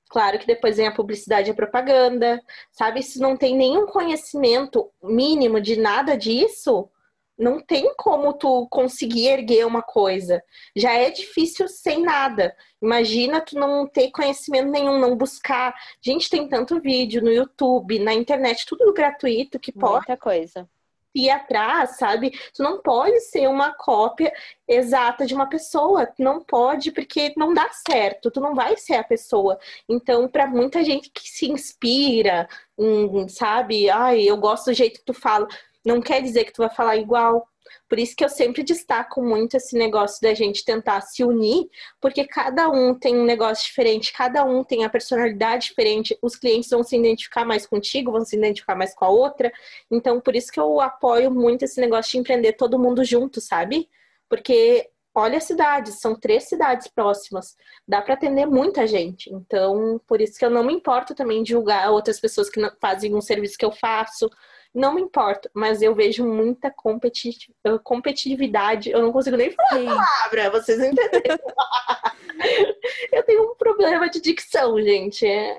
Claro 0.09 0.39
que 0.39 0.47
depois 0.47 0.77
vem 0.77 0.87
a 0.87 0.95
publicidade 0.95 1.51
e 1.51 1.53
a 1.53 1.57
propaganda, 1.57 2.41
sabe? 2.71 3.03
Se 3.03 3.19
não 3.19 3.37
tem 3.37 3.57
nenhum 3.57 3.87
conhecimento 3.87 4.89
mínimo 5.03 5.61
de 5.61 5.75
nada 5.77 6.17
disso, 6.17 6.89
não 7.37 7.61
tem 7.61 7.93
como 7.97 8.33
tu 8.33 8.69
conseguir 8.71 9.27
erguer 9.27 9.67
uma 9.67 9.83
coisa. 9.83 10.43
Já 10.77 10.95
é 10.95 11.11
difícil 11.11 11.67
sem 11.69 12.03
nada. 12.03 12.57
Imagina 12.81 13.41
tu 13.41 13.59
não 13.59 13.89
ter 13.89 14.11
conhecimento 14.11 14.71
nenhum, 14.71 14.99
não 14.99 15.17
buscar. 15.17 15.75
Gente, 16.01 16.31
tem 16.31 16.49
tanto 16.49 16.81
vídeo 16.81 17.23
no 17.23 17.33
YouTube, 17.33 17.99
na 17.99 18.15
internet, 18.15 18.65
tudo 18.67 18.93
gratuito 18.93 19.59
que 19.59 19.73
pode 19.73 20.07
Muita 20.07 20.17
coisa. 20.17 20.69
Ir 21.15 21.31
atrás, 21.31 21.97
sabe? 21.97 22.31
Tu 22.55 22.63
não 22.63 22.81
pode 22.83 23.21
ser 23.21 23.49
uma 23.49 23.73
cópia 23.73 24.33
exata 24.67 25.27
de 25.27 25.35
uma 25.35 25.49
pessoa. 25.49 26.09
Não 26.19 26.43
pode, 26.43 26.91
porque 26.91 27.33
não 27.37 27.55
dá 27.55 27.69
certo. 27.71 28.31
Tu 28.31 28.41
não 28.41 28.55
vai 28.55 28.77
ser 28.77 28.95
a 28.95 29.05
pessoa. 29.05 29.59
Então, 29.89 30.29
para 30.29 30.47
muita 30.47 30.83
gente 30.83 31.11
que 31.11 31.29
se 31.29 31.51
inspira, 31.51 32.49
hum, 32.79 33.29
sabe? 33.29 33.89
Ai, 33.91 34.23
eu 34.23 34.37
gosto 34.37 34.67
do 34.67 34.75
jeito 34.75 35.01
que 35.01 35.05
tu 35.07 35.15
fala. 35.15 35.47
Não 35.85 36.01
quer 36.01 36.23
dizer 36.23 36.45
que 36.45 36.53
tu 36.53 36.59
vai 36.59 36.71
falar 36.71 36.97
igual. 36.97 37.47
Por 37.89 37.99
isso 37.99 38.15
que 38.17 38.25
eu 38.25 38.29
sempre 38.29 38.63
destaco 38.63 39.23
muito 39.23 39.57
esse 39.57 39.77
negócio 39.77 40.21
da 40.21 40.35
gente 40.35 40.65
tentar 40.65 41.01
se 41.01 41.25
unir, 41.25 41.69
porque 42.01 42.27
cada 42.27 42.69
um 42.69 42.95
tem 42.95 43.17
um 43.17 43.25
negócio 43.25 43.65
diferente, 43.65 44.13
cada 44.13 44.45
um 44.45 44.63
tem 44.63 44.85
a 44.85 44.91
personalidade 44.91 45.69
diferente, 45.69 46.17
os 46.23 46.37
clientes 46.37 46.71
vão 46.71 46.83
se 46.83 46.97
identificar 46.97 47.45
mais 47.45 47.67
contigo, 47.67 48.13
vão 48.13 48.25
se 48.25 48.37
identificar 48.37 48.75
mais 48.75 48.95
com 48.95 49.05
a 49.05 49.09
outra. 49.09 49.53
Então, 49.91 50.21
por 50.21 50.35
isso 50.37 50.53
que 50.53 50.61
eu 50.61 50.81
apoio 50.81 51.31
muito 51.31 51.65
esse 51.65 51.81
negócio 51.81 52.13
de 52.13 52.19
empreender 52.19 52.53
todo 52.55 52.79
mundo 52.79 53.05
junto, 53.05 53.41
sabe? 53.41 53.89
Porque 54.29 54.91
olha 55.15 55.39
as 55.39 55.45
cidades, 55.45 56.01
são 56.01 56.19
três 56.19 56.45
cidades 56.45 56.89
próximas, 56.89 57.57
dá 57.87 58.03
para 58.03 58.15
atender 58.15 58.47
muita 58.47 58.87
gente. 58.87 59.33
Então, 59.33 60.01
por 60.07 60.21
isso 60.21 60.39
que 60.39 60.45
eu 60.45 60.51
não 60.51 60.65
me 60.65 60.73
importo 60.73 61.15
também 61.15 61.43
de 61.43 61.51
julgar 61.53 61.91
outras 61.91 62.19
pessoas 62.19 62.51
que 62.51 62.61
fazem 62.81 63.15
um 63.15 63.21
serviço 63.21 63.57
que 63.57 63.65
eu 63.65 63.73
faço. 63.73 64.29
Não 64.75 64.93
me 64.93 65.01
importo, 65.01 65.49
mas 65.55 65.81
eu 65.83 65.95
vejo 65.95 66.27
muita 66.27 66.69
competi- 66.69 67.55
competitividade. 67.85 68.91
Eu 68.91 69.03
não 69.03 69.13
consigo 69.13 69.37
nem 69.37 69.53
falar 69.53 69.69
Sim. 69.69 69.89
a 69.89 69.95
palavra, 69.95 70.51
vocês 70.51 70.81
entenderam? 70.81 71.39
eu 73.13 73.23
tenho 73.23 73.53
um 73.53 73.55
problema 73.55 74.11
de 74.11 74.21
dicção, 74.21 74.81
gente. 74.83 75.25
É 75.25 75.57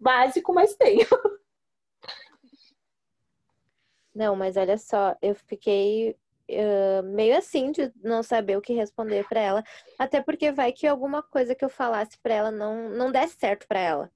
básico, 0.00 0.52
mas 0.52 0.74
tenho. 0.74 1.06
Não, 4.12 4.34
mas 4.34 4.56
olha 4.56 4.78
só, 4.78 5.16
eu 5.22 5.34
fiquei 5.34 6.16
eh, 6.48 7.02
meio 7.02 7.36
assim 7.36 7.70
de 7.70 7.92
não 8.02 8.22
saber 8.22 8.56
o 8.56 8.60
que 8.60 8.72
responder 8.72 9.26
pra 9.28 9.40
ela, 9.40 9.64
até 9.98 10.20
porque 10.20 10.52
vai 10.52 10.72
que 10.72 10.86
alguma 10.86 11.22
coisa 11.22 11.54
que 11.54 11.64
eu 11.64 11.68
falasse 11.68 12.18
pra 12.18 12.34
ela 12.34 12.50
não 12.50 12.88
não 12.90 13.10
desse 13.10 13.36
certo 13.38 13.66
pra 13.66 13.80
ela. 13.80 14.10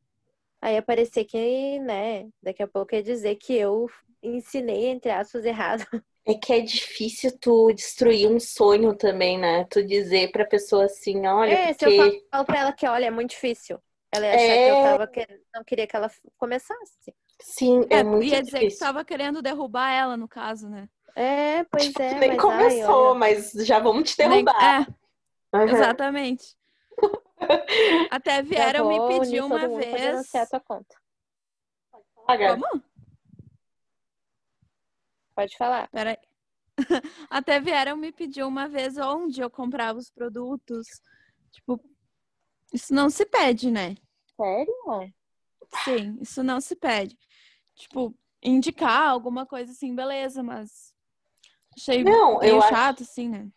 Aí 0.61 0.75
ia 0.75 0.83
parecer 0.83 1.25
que, 1.25 1.79
né, 1.81 2.29
daqui 2.43 2.63
a 2.63 2.69
pouco 2.69 2.95
ia 2.95 3.03
dizer 3.03 3.37
que 3.37 3.55
eu 3.55 3.89
ensinei 4.23 4.87
entre 4.89 5.11
aspas 5.11 5.45
errado. 5.45 5.85
É 6.25 6.35
que 6.35 6.53
é 6.53 6.61
difícil 6.61 7.37
tu 7.39 7.73
destruir 7.73 8.29
um 8.31 8.39
sonho 8.39 8.95
também, 8.95 9.39
né? 9.39 9.65
Tu 9.65 9.83
dizer 9.85 10.31
pra 10.31 10.45
pessoa 10.45 10.85
assim, 10.85 11.27
olha, 11.27 11.57
É, 11.57 11.73
se 11.73 11.85
eu 11.87 11.93
porque 11.93 12.23
falo 12.31 12.45
pra 12.45 12.59
ela 12.61 12.73
que, 12.73 12.87
olha, 12.87 13.07
é 13.07 13.11
muito 13.11 13.31
difícil. 13.31 13.83
Ela 14.11 14.27
ia 14.27 14.35
achar 14.35 14.59
que 14.59 14.69
eu 14.71 14.77
É. 14.77 14.77
tava 14.77 15.07
querendo, 15.07 15.43
não 15.55 15.65
queria 15.65 15.87
que 15.87 15.97
ela 15.97 16.11
começasse. 16.37 17.15
sim, 17.41 17.85
é, 17.91 18.03
É, 18.03 18.05
muito 18.05 18.25
ia 18.25 18.43
dizer 18.43 18.67
que 18.67 18.77
difícil. 18.77 18.79
tava 18.79 19.05
querendo 19.05 19.43
derrubar 19.43 19.91
ela, 19.93 20.17
no 20.17 20.29
caso, 20.29 20.69
né? 20.69 20.89
É, 21.17 21.65
pois 21.65 21.99
Tipo, 21.99 22.01
é, 22.01 22.15
tu 22.15 22.15
nem 22.19 22.35
mas 22.35 22.49
ai, 22.49 22.85
começou, 22.85 22.85
olha, 22.85 23.17
mas 23.17 23.53
já 23.53 23.79
vamos 23.79 24.11
te 24.11 24.17
Nem- 24.23 24.47
derrubar. 24.47 24.55
É, 24.61 24.87
Aham. 25.55 25.69
exatamente. 25.71 26.57
Até 28.11 28.43
vieram 28.43 28.85
me 28.85 29.01
pedir 29.01 29.41
uma 29.43 29.67
vez. 29.69 29.91
denunciar 30.03 30.45
a 30.45 30.47
tua 30.47 30.61
conta. 30.61 30.95
Paga. 32.27 32.51
Como? 32.57 32.67
Pode 35.39 35.57
falar. 35.57 35.89
Peraí. 35.91 36.17
Até 37.31 37.61
vieram 37.61 37.97
me 37.97 38.11
pedir 38.11 38.43
uma 38.43 38.69
vez 38.69 38.99
onde 38.99 39.41
eu 39.41 39.49
comprava 39.49 39.97
os 39.97 40.11
produtos. 40.11 40.89
Tipo, 41.53 41.81
isso 42.73 42.93
não 42.93 43.09
se 43.09 43.25
pede, 43.25 43.71
né? 43.71 43.95
Sério? 44.37 44.75
Sim, 45.85 46.19
isso 46.21 46.43
não 46.43 46.61
se 46.61 46.75
pede. 46.75 47.17
Tipo, 47.77 48.13
indicar 48.43 49.09
alguma 49.09 49.47
coisa 49.47 49.71
assim, 49.71 49.95
beleza, 49.95 50.43
mas 50.43 50.93
achei 51.77 52.03
Não, 52.03 52.41
meio 52.41 52.51
eu 52.51 52.57
acho- 52.59 52.69
chato, 52.71 53.03
assim, 53.05 53.29
né? 53.29 53.49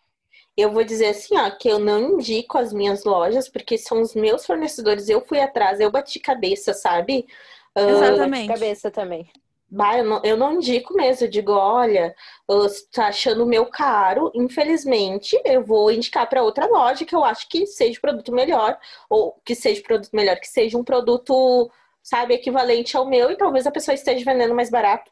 Eu 0.56 0.72
vou 0.72 0.84
dizer 0.84 1.08
assim, 1.08 1.36
ó, 1.36 1.50
que 1.50 1.68
eu 1.68 1.80
não 1.80 2.12
indico 2.14 2.60
as 2.60 2.72
minhas 2.72 3.04
lojas, 3.06 3.50
porque 3.50 3.76
são 3.76 4.02
os 4.02 4.14
meus 4.14 4.46
fornecedores. 4.46 5.10
Eu 5.10 5.26
fui 5.26 5.40
atrás, 5.40 5.80
eu 5.80 5.90
bati 5.90 6.20
cabeça, 6.20 6.76
sabe? 6.76 7.26
Ah, 7.74 7.90
Exatamente. 7.90 8.48
Cabeça 8.54 8.92
também. 8.92 9.32
Bah, 9.74 9.98
eu 9.98 10.04
não, 10.04 10.22
eu 10.26 10.36
não 10.36 10.56
indico 10.56 10.94
mesmo. 10.94 11.26
Eu 11.26 11.30
digo, 11.32 11.54
olha, 11.54 12.14
você 12.46 12.86
tá 12.92 13.08
achando 13.08 13.44
o 13.44 13.48
meu 13.48 13.66
caro, 13.68 14.30
infelizmente, 14.36 15.42
eu 15.46 15.64
vou 15.64 15.90
indicar 15.90 16.28
para 16.28 16.44
outra 16.44 16.66
loja 16.66 17.06
que 17.06 17.16
eu 17.16 17.24
acho 17.24 17.48
que 17.48 17.66
seja 17.66 17.98
produto 18.02 18.34
melhor, 18.34 18.78
ou 19.10 19.40
que 19.46 19.56
seja 19.56 19.82
produto 19.82 20.10
melhor, 20.12 20.38
que 20.38 20.48
seja 20.48 20.78
um 20.78 20.84
produto, 20.84 21.72
sabe, 22.04 22.34
equivalente 22.34 22.98
ao 22.98 23.06
meu, 23.08 23.32
e 23.32 23.38
talvez 23.38 23.66
a 23.66 23.72
pessoa 23.72 23.96
esteja 23.96 24.26
vendendo 24.26 24.54
mais 24.54 24.70
barato. 24.70 25.10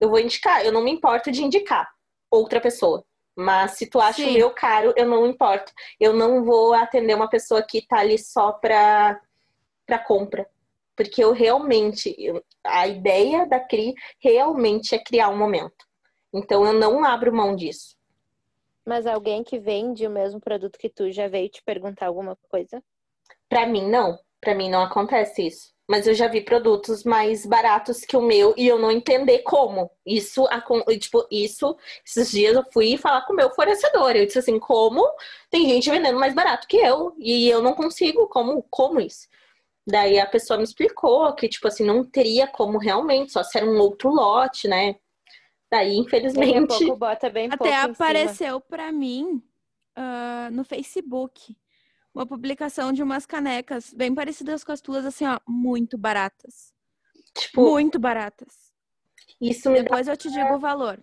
Eu 0.00 0.08
vou 0.08 0.18
indicar, 0.18 0.64
eu 0.64 0.72
não 0.72 0.82
me 0.82 0.90
importo 0.90 1.30
de 1.30 1.44
indicar 1.44 1.86
outra 2.30 2.58
pessoa. 2.58 3.04
Mas 3.36 3.72
se 3.72 3.86
tu 3.86 4.00
acha 4.00 4.22
o 4.22 4.24
Sim. 4.24 4.34
meu 4.34 4.50
caro, 4.50 4.94
eu 4.96 5.06
não 5.06 5.26
importo. 5.26 5.72
Eu 5.98 6.14
não 6.14 6.42
vou 6.42 6.72
atender 6.72 7.14
uma 7.14 7.28
pessoa 7.28 7.62
que 7.62 7.86
tá 7.86 7.98
ali 7.98 8.18
só 8.18 8.52
pra, 8.52 9.20
pra 9.86 9.98
compra. 9.98 10.48
Porque 11.00 11.24
eu 11.24 11.32
realmente, 11.32 12.14
eu- 12.18 12.44
a 12.62 12.86
ideia 12.86 13.46
da 13.46 13.58
CRI 13.58 13.94
realmente 14.22 14.94
é 14.94 15.02
criar 15.02 15.30
um 15.30 15.36
momento. 15.38 15.86
Então 16.30 16.62
eu 16.66 16.74
não 16.74 17.02
abro 17.02 17.34
mão 17.34 17.56
disso. 17.56 17.96
Mas 18.86 19.06
alguém 19.06 19.42
que 19.42 19.58
vende 19.58 20.06
o 20.06 20.10
mesmo 20.10 20.38
produto 20.38 20.78
que 20.78 20.90
tu 20.90 21.10
já 21.10 21.26
veio 21.26 21.48
te 21.48 21.62
perguntar 21.62 22.06
alguma 22.08 22.36
coisa? 22.50 22.82
Pra 23.48 23.64
mim, 23.64 23.88
não. 23.88 24.18
Pra 24.42 24.54
mim 24.54 24.68
não 24.68 24.82
acontece 24.82 25.46
isso. 25.46 25.72
Mas 25.88 26.06
eu 26.06 26.12
já 26.12 26.28
vi 26.28 26.42
produtos 26.42 27.02
mais 27.02 27.46
baratos 27.46 28.00
que 28.02 28.14
o 28.14 28.20
meu 28.20 28.52
e 28.54 28.68
eu 28.68 28.78
não 28.78 28.90
entender 28.90 29.38
como. 29.38 29.90
Isso, 30.04 30.46
tipo, 31.00 31.26
isso, 31.30 31.78
esses 32.06 32.30
dias 32.30 32.54
eu 32.54 32.64
fui 32.70 32.98
falar 32.98 33.24
com 33.24 33.32
o 33.32 33.36
meu 33.36 33.48
fornecedor. 33.54 34.14
Eu 34.14 34.26
disse 34.26 34.38
assim, 34.38 34.58
como 34.58 35.02
tem 35.48 35.66
gente 35.66 35.90
vendendo 35.90 36.20
mais 36.20 36.34
barato 36.34 36.68
que 36.68 36.76
eu 36.76 37.14
e 37.18 37.48
eu 37.48 37.62
não 37.62 37.72
consigo, 37.72 38.28
como, 38.28 38.62
como 38.64 39.00
isso? 39.00 39.26
Daí 39.90 40.18
a 40.18 40.26
pessoa 40.26 40.56
me 40.56 40.64
explicou 40.64 41.32
que, 41.34 41.48
tipo 41.48 41.66
assim, 41.68 41.84
não 41.84 42.04
teria 42.04 42.46
como 42.46 42.78
realmente, 42.78 43.32
só 43.32 43.42
se 43.42 43.58
era 43.58 43.66
um 43.66 43.78
outro 43.78 44.10
lote, 44.10 44.68
né? 44.68 44.96
Daí, 45.70 45.96
infelizmente, 45.96 46.78
pouco 46.78 46.96
bota 46.96 47.30
bem 47.30 47.48
pouco 47.48 47.64
Até 47.64 47.76
apareceu 47.76 48.60
pra 48.60 48.90
mim 48.90 49.42
ah, 49.94 50.48
no 50.50 50.64
Facebook 50.64 51.56
uma 52.14 52.26
publicação 52.26 52.92
de 52.92 53.02
umas 53.02 53.24
canecas 53.24 53.94
bem 53.94 54.14
parecidas 54.14 54.64
com 54.64 54.72
as 54.72 54.80
tuas, 54.80 55.06
assim, 55.06 55.26
ó, 55.26 55.38
muito 55.46 55.96
baratas. 55.96 56.72
tipo, 57.36 57.62
Muito 57.62 57.98
baratas. 57.98 58.72
isso 59.40 59.70
me 59.70 59.76
dá, 59.76 59.82
Depois 59.84 60.08
eu 60.08 60.16
te 60.16 60.30
digo 60.30 60.54
o 60.54 60.58
valor. 60.58 60.98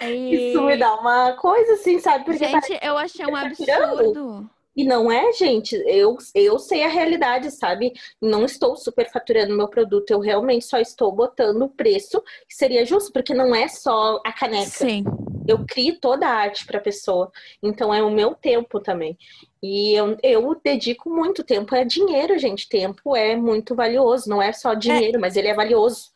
E... 0.00 0.50
isso 0.50 0.62
me 0.62 0.76
dá 0.78 0.94
uma 0.94 1.34
coisa 1.34 1.74
assim, 1.74 1.98
sabe? 1.98 2.24
Porque 2.24 2.46
Gente, 2.46 2.78
eu 2.82 2.96
achei 2.96 3.26
um 3.26 3.32
tá 3.32 3.50
tirando. 3.50 3.98
absurdo. 3.98 4.50
E 4.76 4.84
não 4.84 5.10
é, 5.10 5.32
gente, 5.32 5.74
eu, 5.86 6.16
eu 6.34 6.58
sei 6.58 6.84
a 6.84 6.88
realidade, 6.88 7.50
sabe? 7.50 7.92
Não 8.20 8.44
estou 8.44 8.76
superfaturando 8.76 9.56
meu 9.56 9.68
produto, 9.68 10.10
eu 10.10 10.20
realmente 10.20 10.64
só 10.64 10.78
estou 10.78 11.10
botando 11.10 11.62
o 11.62 11.68
preço 11.68 12.22
que 12.48 12.54
seria 12.54 12.84
justo, 12.84 13.12
porque 13.12 13.34
não 13.34 13.54
é 13.54 13.66
só 13.66 14.20
a 14.24 14.32
caneca. 14.32 14.70
Sim. 14.70 15.04
Eu 15.46 15.64
crio 15.66 15.98
toda 15.98 16.28
a 16.28 16.32
arte 16.34 16.64
para 16.64 16.78
a 16.78 16.82
pessoa, 16.82 17.32
então 17.60 17.92
é 17.92 18.02
o 18.02 18.10
meu 18.10 18.34
tempo 18.34 18.78
também. 18.78 19.18
E 19.60 19.92
eu, 19.92 20.16
eu 20.22 20.60
dedico 20.62 21.10
muito 21.10 21.42
tempo, 21.42 21.74
é 21.74 21.84
dinheiro, 21.84 22.38
gente. 22.38 22.68
Tempo 22.68 23.16
é 23.16 23.34
muito 23.34 23.74
valioso, 23.74 24.30
não 24.30 24.40
é 24.40 24.52
só 24.52 24.74
dinheiro, 24.74 25.20
mas 25.20 25.36
ele 25.36 25.48
é 25.48 25.54
valioso. 25.54 26.10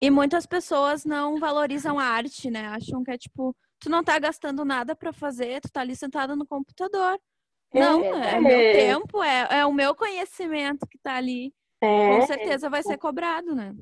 E 0.00 0.10
muitas 0.10 0.44
pessoas 0.44 1.04
não 1.04 1.38
valorizam 1.38 1.98
a 1.98 2.04
arte, 2.04 2.50
né? 2.50 2.66
Acham 2.66 3.02
que 3.02 3.10
é 3.10 3.16
tipo 3.16 3.56
tu 3.78 3.90
não 3.90 4.04
tá 4.04 4.18
gastando 4.18 4.64
nada 4.64 4.94
para 4.94 5.12
fazer, 5.12 5.60
tu 5.60 5.70
tá 5.70 5.80
ali 5.80 5.96
sentado 5.96 6.36
no 6.36 6.46
computador. 6.46 7.18
É 7.74 7.80
não, 7.80 8.04
é, 8.04 8.10
verdade. 8.10 8.40
meu 8.40 8.72
tempo, 8.72 9.22
é, 9.22 9.48
é 9.50 9.66
o 9.66 9.72
meu 9.72 9.94
conhecimento 9.94 10.86
que 10.86 10.98
tá 10.98 11.14
ali. 11.16 11.52
É, 11.80 12.16
Com 12.16 12.26
certeza 12.26 12.70
vai 12.70 12.82
ser 12.82 12.96
cobrado, 12.98 13.54
né? 13.54 13.74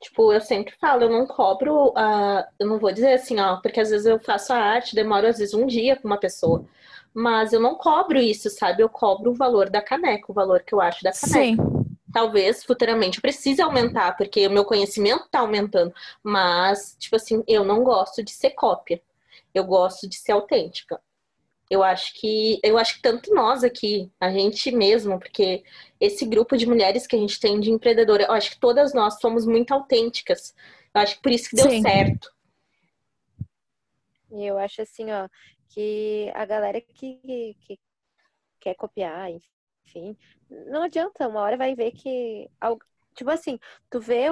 Tipo, 0.00 0.32
eu 0.32 0.40
sempre 0.40 0.74
falo, 0.78 1.04
eu 1.04 1.10
não 1.10 1.26
cobro, 1.26 1.92
ah, 1.96 2.46
eu 2.58 2.66
não 2.66 2.78
vou 2.78 2.92
dizer 2.92 3.14
assim, 3.14 3.40
ó, 3.40 3.56
porque 3.56 3.80
às 3.80 3.90
vezes 3.90 4.06
eu 4.06 4.20
faço 4.20 4.52
a 4.52 4.56
arte, 4.56 4.94
demoro 4.94 5.26
às 5.26 5.38
vezes 5.38 5.54
um 5.54 5.66
dia 5.66 5.96
com 5.96 6.06
uma 6.06 6.18
pessoa, 6.18 6.66
mas 7.14 7.52
eu 7.52 7.60
não 7.60 7.76
cobro 7.76 8.18
isso, 8.18 8.50
sabe? 8.50 8.82
Eu 8.82 8.88
cobro 8.88 9.30
o 9.30 9.34
valor 9.34 9.70
da 9.70 9.80
caneca, 9.80 10.26
o 10.30 10.34
valor 10.34 10.62
que 10.62 10.74
eu 10.74 10.80
acho 10.80 11.02
da 11.02 11.12
caneca. 11.12 11.40
Sim. 11.40 11.56
Talvez 12.12 12.62
futuramente 12.64 13.20
precise 13.20 13.62
aumentar, 13.62 14.16
porque 14.16 14.46
o 14.46 14.50
meu 14.50 14.64
conhecimento 14.64 15.28
tá 15.30 15.40
aumentando, 15.40 15.94
mas, 16.22 16.94
tipo 16.98 17.16
assim, 17.16 17.42
eu 17.46 17.64
não 17.64 17.82
gosto 17.82 18.22
de 18.22 18.32
ser 18.32 18.50
cópia, 18.50 19.00
eu 19.54 19.64
gosto 19.64 20.08
de 20.08 20.16
ser 20.16 20.32
autêntica. 20.32 21.00
Eu 21.70 21.82
acho 21.82 22.14
que, 22.14 22.60
eu 22.62 22.78
acho 22.78 22.96
que 22.96 23.02
tanto 23.02 23.34
nós 23.34 23.64
aqui, 23.64 24.10
a 24.20 24.30
gente 24.30 24.70
mesmo, 24.70 25.18
porque 25.18 25.64
esse 26.00 26.24
grupo 26.24 26.56
de 26.56 26.66
mulheres 26.66 27.06
que 27.06 27.16
a 27.16 27.18
gente 27.18 27.40
tem 27.40 27.58
de 27.58 27.70
empreendedora, 27.70 28.24
eu 28.24 28.32
acho 28.32 28.52
que 28.52 28.60
todas 28.60 28.94
nós 28.94 29.18
somos 29.20 29.44
muito 29.46 29.72
autênticas. 29.74 30.54
Eu 30.94 31.00
acho 31.00 31.16
que 31.16 31.22
por 31.22 31.32
isso 31.32 31.50
que 31.50 31.56
deu 31.56 31.70
Sim. 31.70 31.82
certo. 31.82 32.30
E 34.30 34.44
eu 34.44 34.58
acho 34.58 34.82
assim, 34.82 35.10
ó, 35.12 35.28
que 35.70 36.30
a 36.34 36.44
galera 36.44 36.80
que, 36.80 37.56
que 37.60 37.78
quer 38.60 38.74
copiar, 38.74 39.30
enfim, 39.30 40.16
não 40.50 40.82
adianta, 40.82 41.28
uma 41.28 41.40
hora 41.40 41.56
vai 41.56 41.74
ver 41.74 41.92
que. 41.92 42.48
algo- 42.60 42.84
Tipo 43.14 43.30
assim, 43.30 43.58
tu 43.90 44.00
vê. 44.00 44.26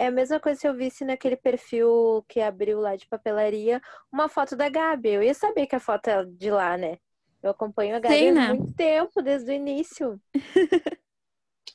É 0.00 0.06
a 0.06 0.10
mesma 0.10 0.40
coisa 0.40 0.58
se 0.58 0.66
eu 0.66 0.74
visse 0.74 1.04
naquele 1.04 1.36
perfil 1.36 2.24
que 2.26 2.40
abriu 2.40 2.80
lá 2.80 2.96
de 2.96 3.06
papelaria 3.06 3.82
uma 4.10 4.30
foto 4.30 4.56
da 4.56 4.66
Gabi. 4.70 5.10
Eu 5.10 5.22
ia 5.22 5.34
saber 5.34 5.66
que 5.66 5.76
a 5.76 5.80
foto 5.80 6.08
é 6.08 6.24
de 6.24 6.50
lá, 6.50 6.74
né? 6.78 6.96
Eu 7.42 7.50
acompanho 7.50 7.94
a 7.94 8.00
Gabi 8.00 8.16
Sim, 8.16 8.30
há 8.30 8.34
né? 8.34 8.48
muito 8.48 8.72
tempo, 8.74 9.20
desde 9.20 9.50
o 9.50 9.54
início. 9.54 10.18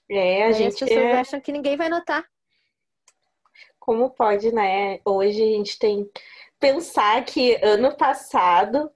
É, 0.10 0.44
a 0.46 0.52
Aí 0.52 0.66
as 0.66 0.74
gente 0.74 0.80
pessoas 0.80 1.04
é, 1.04 1.14
acham 1.14 1.40
que 1.40 1.52
ninguém 1.52 1.78
vai 1.78 1.88
notar. 1.90 2.26
como 3.80 4.10
pode, 4.10 4.52
né? 4.52 5.00
Hoje 5.06 5.42
a 5.42 5.46
gente 5.58 5.78
tem 5.80 6.10
pensar 6.60 7.24
que 7.26 7.56
ano 7.64 7.96
passado 7.96 8.90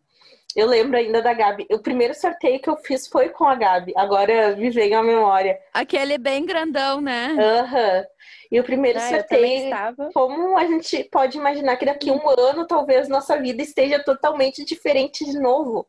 eu 0.55 0.67
lembro 0.67 0.97
ainda 0.97 1.21
da 1.21 1.33
Gabi. 1.33 1.67
O 1.71 1.79
primeiro 1.79 2.13
sorteio 2.15 2.61
que 2.61 2.69
eu 2.69 2.77
fiz 2.77 3.07
foi 3.07 3.29
com 3.29 3.45
a 3.45 3.55
Gabi. 3.55 3.93
Agora 3.95 4.55
me 4.55 4.69
vem 4.71 4.93
a 4.95 5.03
memória. 5.03 5.59
Aquele 5.73 6.17
bem 6.19 6.45
grandão, 6.45 7.01
né? 7.01 7.35
Aham. 7.39 8.05
E 8.51 8.59
o 8.59 8.63
primeiro 8.63 8.97
Ah, 8.97 9.09
sorteio. 9.09 9.69
Como 10.13 10.57
a 10.57 10.65
gente 10.65 11.03
pode 11.05 11.37
imaginar 11.37 11.77
que 11.77 11.85
daqui 11.85 12.09
a 12.09 12.13
um 12.13 12.29
ano 12.29 12.65
talvez 12.65 13.07
nossa 13.07 13.39
vida 13.39 13.61
esteja 13.61 14.03
totalmente 14.03 14.65
diferente 14.65 15.23
de 15.23 15.39
novo? 15.39 15.87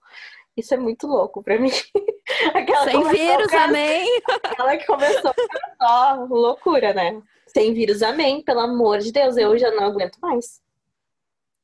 Isso 0.56 0.74
é 0.74 0.76
muito 0.76 1.06
louco 1.06 1.42
pra 1.42 1.58
mim. 1.58 1.70
Aquela 2.54 2.84
Sem 2.84 3.02
vírus, 3.08 3.52
amém? 3.54 4.20
Aquela 4.44 4.76
que 4.76 4.84
começou 4.86 5.32
com 5.32 5.86
só 5.86 6.26
loucura, 6.28 6.92
né? 6.92 7.20
Sem 7.46 7.72
vírus, 7.72 8.02
amém. 8.02 8.42
Pelo 8.42 8.60
amor 8.60 8.98
de 8.98 9.10
Deus, 9.10 9.36
eu 9.38 9.56
já 9.56 9.70
não 9.70 9.84
aguento 9.84 10.18
mais. 10.20 10.60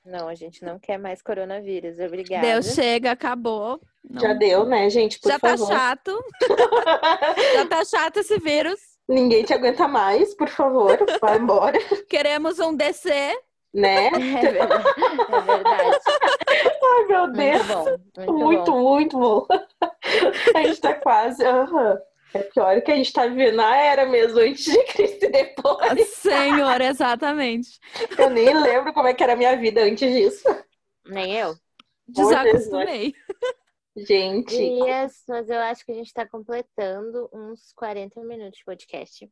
Não, 0.05 0.29
a 0.29 0.35
gente 0.35 0.65
não 0.65 0.79
quer 0.79 0.99
mais 0.99 1.21
coronavírus. 1.21 1.99
Obrigada. 1.99 2.47
Deus 2.47 2.75
chega, 2.75 3.11
acabou. 3.11 3.81
Não- 4.09 4.21
Já 4.21 4.33
deu, 4.33 4.65
né, 4.65 4.89
gente? 4.89 5.19
Por 5.21 5.31
Já 5.31 5.39
tá 5.39 5.59
favor. 5.59 5.67
chato. 5.69 6.25
Já 7.55 7.67
tá 7.67 7.85
chato 7.85 8.17
esse 8.19 8.39
vírus. 8.39 8.96
Ninguém 9.09 9.45
te 9.45 9.55
aguenta 9.55 9.87
mais, 9.87 10.35
por 10.35 10.49
favor. 10.49 10.99
Vai 11.21 11.39
embora, 11.39 11.79
Queremos 12.09 12.59
um 12.59 12.75
DC. 12.75 13.11
né? 13.73 14.07
É 14.09 14.11
verdade. 14.53 14.85
É 15.33 15.41
verdade. 15.41 15.99
Ai, 16.83 17.05
meu 17.09 17.33
Deus. 17.33 17.67
Muito 17.67 17.67
bom. 17.67 17.85
Muito, 18.17 18.33
Muito, 18.33 18.73
bom. 18.73 18.83
muito 18.97 19.19
bom. 19.19 19.47
A 20.55 20.63
gente 20.63 20.81
tá 20.81 20.95
quase. 20.95 21.45
aham. 21.45 21.99
É 22.35 22.41
pior 22.43 22.83
que 22.83 22.91
a 22.93 22.97
gente 22.97 23.13
tá 23.13 23.27
vivendo 23.27 23.61
a 23.61 23.77
era 23.77 24.05
mesmo, 24.05 24.41
antes 24.41 24.65
de 24.65 24.83
Cristo 24.93 25.25
e 25.25 25.29
depois. 25.29 26.09
Senhor, 26.19 26.81
exatamente. 26.83 27.79
Eu 28.19 28.29
nem 28.29 28.53
lembro 28.61 28.93
como 28.93 29.09
é 29.09 29.15
que 29.15 29.23
era 29.23 29.33
a 29.33 29.37
minha 29.37 29.57
vida 29.57 29.83
antes 29.83 30.13
disso. 30.13 30.45
Nem 31.07 31.33
eu. 31.35 31.55
Desacostumei. 32.09 33.15
Gente, 33.97 34.55
Yes, 34.55 35.23
mas 35.27 35.49
eu 35.49 35.59
acho 35.59 35.85
que 35.85 35.93
a 35.93 35.95
gente 35.95 36.13
tá 36.13 36.29
completando 36.29 37.31
uns 37.33 37.73
40 37.75 38.21
minutos 38.25 38.59
de 38.59 38.65
podcast. 38.65 39.31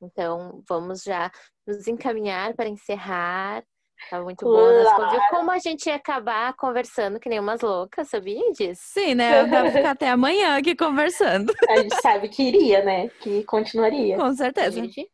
Então, 0.00 0.62
vamos 0.68 1.02
já 1.02 1.30
nos 1.66 1.88
encaminhar 1.88 2.54
para 2.54 2.68
encerrar. 2.68 3.64
Tá 4.10 4.20
muito 4.20 4.44
bom. 4.44 4.54
Claro. 4.54 5.10
viu 5.10 5.20
como 5.30 5.50
a 5.50 5.58
gente 5.58 5.86
ia 5.86 5.96
acabar 5.96 6.54
conversando 6.54 7.18
que 7.18 7.28
nem 7.28 7.40
umas 7.40 7.62
loucas, 7.62 8.08
sabia 8.08 8.52
disso? 8.52 8.82
Sim, 8.92 9.14
né? 9.14 9.46
Pra 9.48 9.70
ficar 9.70 9.90
até 9.90 10.10
amanhã 10.10 10.56
aqui 10.58 10.76
conversando. 10.76 11.52
a 11.68 11.76
gente 11.78 11.94
sabe 12.00 12.28
que 12.28 12.42
iria, 12.42 12.84
né? 12.84 13.08
Que 13.20 13.42
continuaria. 13.44 14.16
Com 14.16 14.32
certeza. 14.34 14.80
Gente, 14.80 15.10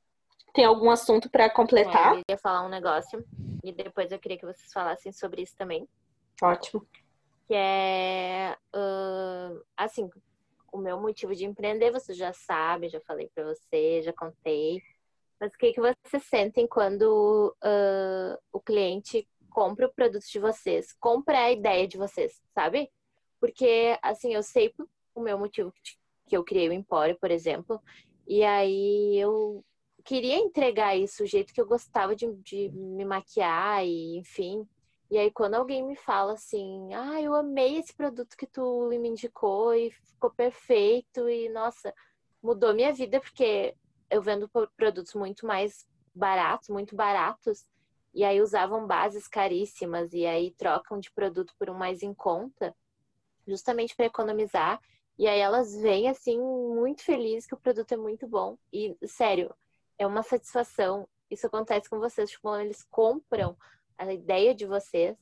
Tem 0.52 0.64
algum 0.64 0.90
assunto 0.90 1.30
pra 1.30 1.44
é, 1.44 1.50
completar? 1.50 2.14
eu 2.14 2.22
ia 2.28 2.38
falar 2.38 2.66
um 2.66 2.70
negócio 2.70 3.24
e 3.62 3.72
depois 3.72 4.10
eu 4.10 4.18
queria 4.18 4.38
que 4.38 4.46
vocês 4.46 4.72
falassem 4.72 5.12
sobre 5.12 5.42
isso 5.42 5.54
também. 5.56 5.86
Ótimo. 6.42 6.86
Que 7.50 7.54
é 7.54 8.56
ah, 8.72 9.50
assim, 9.76 10.08
o 10.72 10.78
meu 10.78 11.00
motivo 11.00 11.34
de 11.34 11.44
empreender, 11.44 11.90
você 11.90 12.14
já 12.14 12.32
sabe, 12.32 12.88
já 12.88 13.00
falei 13.00 13.28
pra 13.34 13.42
você, 13.42 14.02
já 14.02 14.12
contei. 14.12 14.80
Mas 15.40 15.52
o 15.52 15.58
que, 15.58 15.72
que 15.72 15.80
vocês 15.80 16.22
sentem 16.28 16.64
quando 16.68 17.52
ah, 17.60 18.38
o 18.52 18.60
cliente 18.60 19.28
compra 19.50 19.88
o 19.88 19.92
produto 19.92 20.24
de 20.30 20.38
vocês, 20.38 20.92
compra 21.00 21.40
a 21.40 21.50
ideia 21.50 21.88
de 21.88 21.98
vocês, 21.98 22.40
sabe? 22.54 22.88
Porque, 23.40 23.98
assim, 24.00 24.32
eu 24.32 24.44
sei 24.44 24.72
o 25.12 25.20
meu 25.20 25.36
motivo 25.36 25.72
que 25.82 25.98
que 26.28 26.36
eu 26.36 26.44
criei 26.44 26.68
o 26.68 26.72
Empório, 26.72 27.18
por 27.20 27.28
exemplo, 27.28 27.82
e 28.24 28.44
aí 28.44 29.18
eu 29.18 29.64
queria 30.04 30.36
entregar 30.36 30.96
isso, 30.96 31.24
o 31.24 31.26
jeito 31.26 31.52
que 31.52 31.60
eu 31.60 31.66
gostava 31.66 32.14
de, 32.14 32.32
de 32.36 32.70
me 32.70 33.04
maquiar 33.04 33.84
e, 33.84 34.16
enfim, 34.16 34.64
e 35.10 35.18
aí, 35.18 35.30
quando 35.30 35.54
alguém 35.54 35.84
me 35.84 35.96
fala 35.96 36.34
assim, 36.34 36.94
ah, 36.94 37.20
eu 37.20 37.34
amei 37.34 37.78
esse 37.78 37.92
produto 37.94 38.36
que 38.36 38.46
tu 38.46 38.88
me 38.88 39.08
indicou 39.08 39.74
e 39.74 39.90
ficou 39.90 40.30
perfeito, 40.30 41.28
e 41.28 41.48
nossa, 41.48 41.92
mudou 42.42 42.74
minha 42.74 42.92
vida, 42.92 43.20
porque 43.20 43.74
eu 44.10 44.22
vendo 44.22 44.48
pro- 44.48 44.70
produtos 44.76 45.14
muito 45.14 45.46
mais 45.46 45.86
baratos, 46.14 46.68
muito 46.68 46.94
baratos, 46.94 47.66
e 48.14 48.24
aí 48.24 48.40
usavam 48.40 48.86
bases 48.86 49.26
caríssimas, 49.28 50.12
e 50.12 50.26
aí 50.26 50.52
trocam 50.52 50.98
de 50.98 51.10
produto 51.12 51.54
por 51.58 51.68
um 51.70 51.74
mais 51.74 52.02
em 52.02 52.14
conta, 52.14 52.74
justamente 53.46 53.94
para 53.96 54.06
economizar. 54.06 54.80
E 55.18 55.26
aí 55.26 55.38
elas 55.40 55.74
vêm 55.76 56.08
assim, 56.08 56.38
muito 56.40 57.02
felizes 57.02 57.46
que 57.46 57.54
o 57.54 57.60
produto 57.60 57.92
é 57.92 57.96
muito 57.96 58.26
bom. 58.26 58.56
E, 58.72 58.96
sério, 59.06 59.54
é 59.98 60.06
uma 60.06 60.22
satisfação. 60.22 61.06
Isso 61.30 61.46
acontece 61.46 61.88
com 61.88 61.98
vocês, 61.98 62.30
tipo, 62.30 62.42
quando 62.42 62.62
eles 62.62 62.82
compram 62.90 63.56
a 64.08 64.12
ideia 64.12 64.54
de 64.54 64.66
vocês 64.66 65.16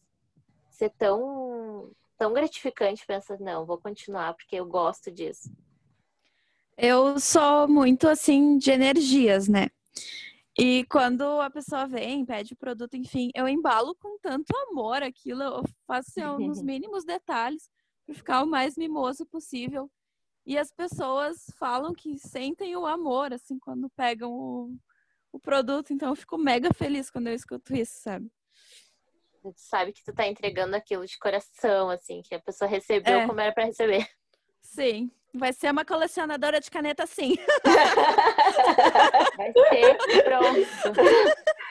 ser 0.70 0.90
tão, 0.90 1.90
tão 2.16 2.32
gratificante, 2.32 3.04
pensa, 3.06 3.36
não, 3.40 3.66
vou 3.66 3.78
continuar 3.78 4.34
porque 4.34 4.56
eu 4.56 4.66
gosto 4.66 5.10
disso. 5.10 5.52
Eu 6.76 7.18
sou 7.18 7.66
muito 7.66 8.06
assim 8.06 8.56
de 8.56 8.70
energias, 8.70 9.48
né? 9.48 9.66
E 10.56 10.84
quando 10.84 11.22
a 11.40 11.50
pessoa 11.50 11.86
vem, 11.86 12.24
pede 12.24 12.52
o 12.52 12.56
produto, 12.56 12.94
enfim, 12.94 13.30
eu 13.34 13.48
embalo 13.48 13.96
com 13.96 14.18
tanto 14.20 14.56
amor 14.68 15.02
aquilo, 15.02 15.42
eu 15.42 15.62
faço 15.86 16.20
assim, 16.20 16.46
nos 16.46 16.62
mínimos 16.62 17.04
detalhes 17.04 17.68
para 18.06 18.14
ficar 18.14 18.42
o 18.42 18.46
mais 18.46 18.76
mimoso 18.76 19.26
possível. 19.26 19.90
E 20.46 20.56
as 20.56 20.70
pessoas 20.70 21.46
falam 21.58 21.92
que 21.92 22.16
sentem 22.16 22.76
o 22.76 22.86
amor, 22.86 23.32
assim, 23.32 23.58
quando 23.58 23.90
pegam 23.90 24.32
o, 24.32 24.76
o 25.32 25.38
produto. 25.38 25.92
Então 25.92 26.10
eu 26.10 26.16
fico 26.16 26.38
mega 26.38 26.72
feliz 26.72 27.10
quando 27.10 27.26
eu 27.26 27.34
escuto 27.34 27.74
isso, 27.74 28.00
sabe? 28.00 28.30
Tu 29.52 29.60
sabe 29.60 29.92
que 29.92 30.02
tu 30.04 30.12
tá 30.12 30.26
entregando 30.26 30.76
aquilo 30.76 31.06
de 31.06 31.18
coração, 31.18 31.90
assim, 31.90 32.22
que 32.22 32.34
a 32.34 32.40
pessoa 32.40 32.68
recebeu 32.68 33.20
É. 33.20 33.26
como 33.26 33.40
era 33.40 33.52
para 33.52 33.64
receber. 33.64 34.06
Sim, 34.62 35.10
vai 35.34 35.52
ser 35.52 35.70
uma 35.70 35.84
colecionadora 35.84 36.60
de 36.60 36.70
caneta, 36.70 37.06
sim. 37.06 37.36
Vai 39.36 39.52
ser 39.52 40.22
pronto. 40.24 40.92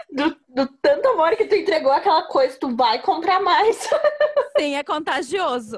Do, 0.10 0.38
do 0.50 0.68
tanto 0.82 1.08
amor 1.10 1.36
que 1.36 1.46
tu 1.46 1.56
entregou 1.56 1.92
aquela 1.92 2.24
coisa, 2.24 2.58
tu 2.60 2.76
vai 2.76 3.02
comprar 3.02 3.40
mais. 3.42 3.88
Sim, 4.58 4.76
é 4.76 4.84
contagioso. 4.84 5.78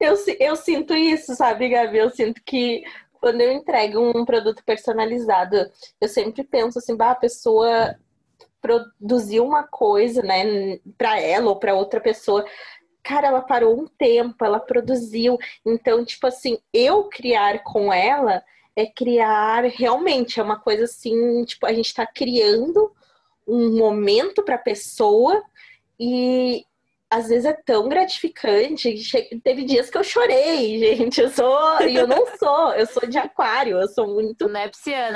Eu, 0.00 0.14
eu 0.40 0.56
sinto 0.56 0.94
isso, 0.94 1.34
sabe, 1.34 1.68
Gabi? 1.68 1.98
Eu 1.98 2.10
sinto 2.10 2.40
que 2.44 2.82
quando 3.20 3.40
eu 3.40 3.52
entrego 3.52 4.00
um 4.00 4.24
produto 4.24 4.62
personalizado, 4.64 5.56
eu 6.00 6.08
sempre 6.08 6.44
penso 6.44 6.78
assim, 6.78 6.96
bah, 6.96 7.10
a 7.12 7.16
pessoa 7.16 7.94
produziu 8.60 9.44
uma 9.44 9.62
coisa, 9.64 10.22
né, 10.22 10.78
pra 10.96 11.20
ela 11.20 11.48
ou 11.50 11.56
pra 11.56 11.74
outra 11.74 12.00
pessoa. 12.00 12.44
Cara, 13.02 13.28
ela 13.28 13.40
parou 13.40 13.78
um 13.80 13.86
tempo, 13.86 14.44
ela 14.44 14.60
produziu. 14.60 15.38
Então, 15.64 16.04
tipo 16.04 16.26
assim, 16.26 16.58
eu 16.72 17.04
criar 17.04 17.62
com 17.64 17.92
ela 17.92 18.42
é 18.76 18.86
criar 18.86 19.64
realmente, 19.64 20.38
é 20.38 20.42
uma 20.42 20.58
coisa 20.60 20.84
assim, 20.84 21.44
tipo, 21.44 21.66
a 21.66 21.72
gente 21.72 21.92
tá 21.92 22.06
criando 22.06 22.92
um 23.46 23.76
momento 23.76 24.42
pra 24.42 24.58
pessoa 24.58 25.42
E 25.98 26.64
às 27.10 27.28
vezes 27.28 27.46
é 27.46 27.52
tão 27.52 27.88
gratificante. 27.88 28.94
Teve 29.42 29.64
dias 29.64 29.88
que 29.88 29.96
eu 29.96 30.04
chorei, 30.04 30.78
gente. 30.78 31.20
Eu 31.20 31.30
sou. 31.30 31.80
E 31.82 31.96
eu 31.96 32.06
não 32.06 32.26
sou. 32.36 32.74
Eu 32.74 32.86
sou 32.86 33.08
de 33.08 33.16
aquário. 33.16 33.78
Eu 33.80 33.88
sou 33.88 34.06
muito. 34.06 34.48
Não 34.48 34.60
é 34.60 34.70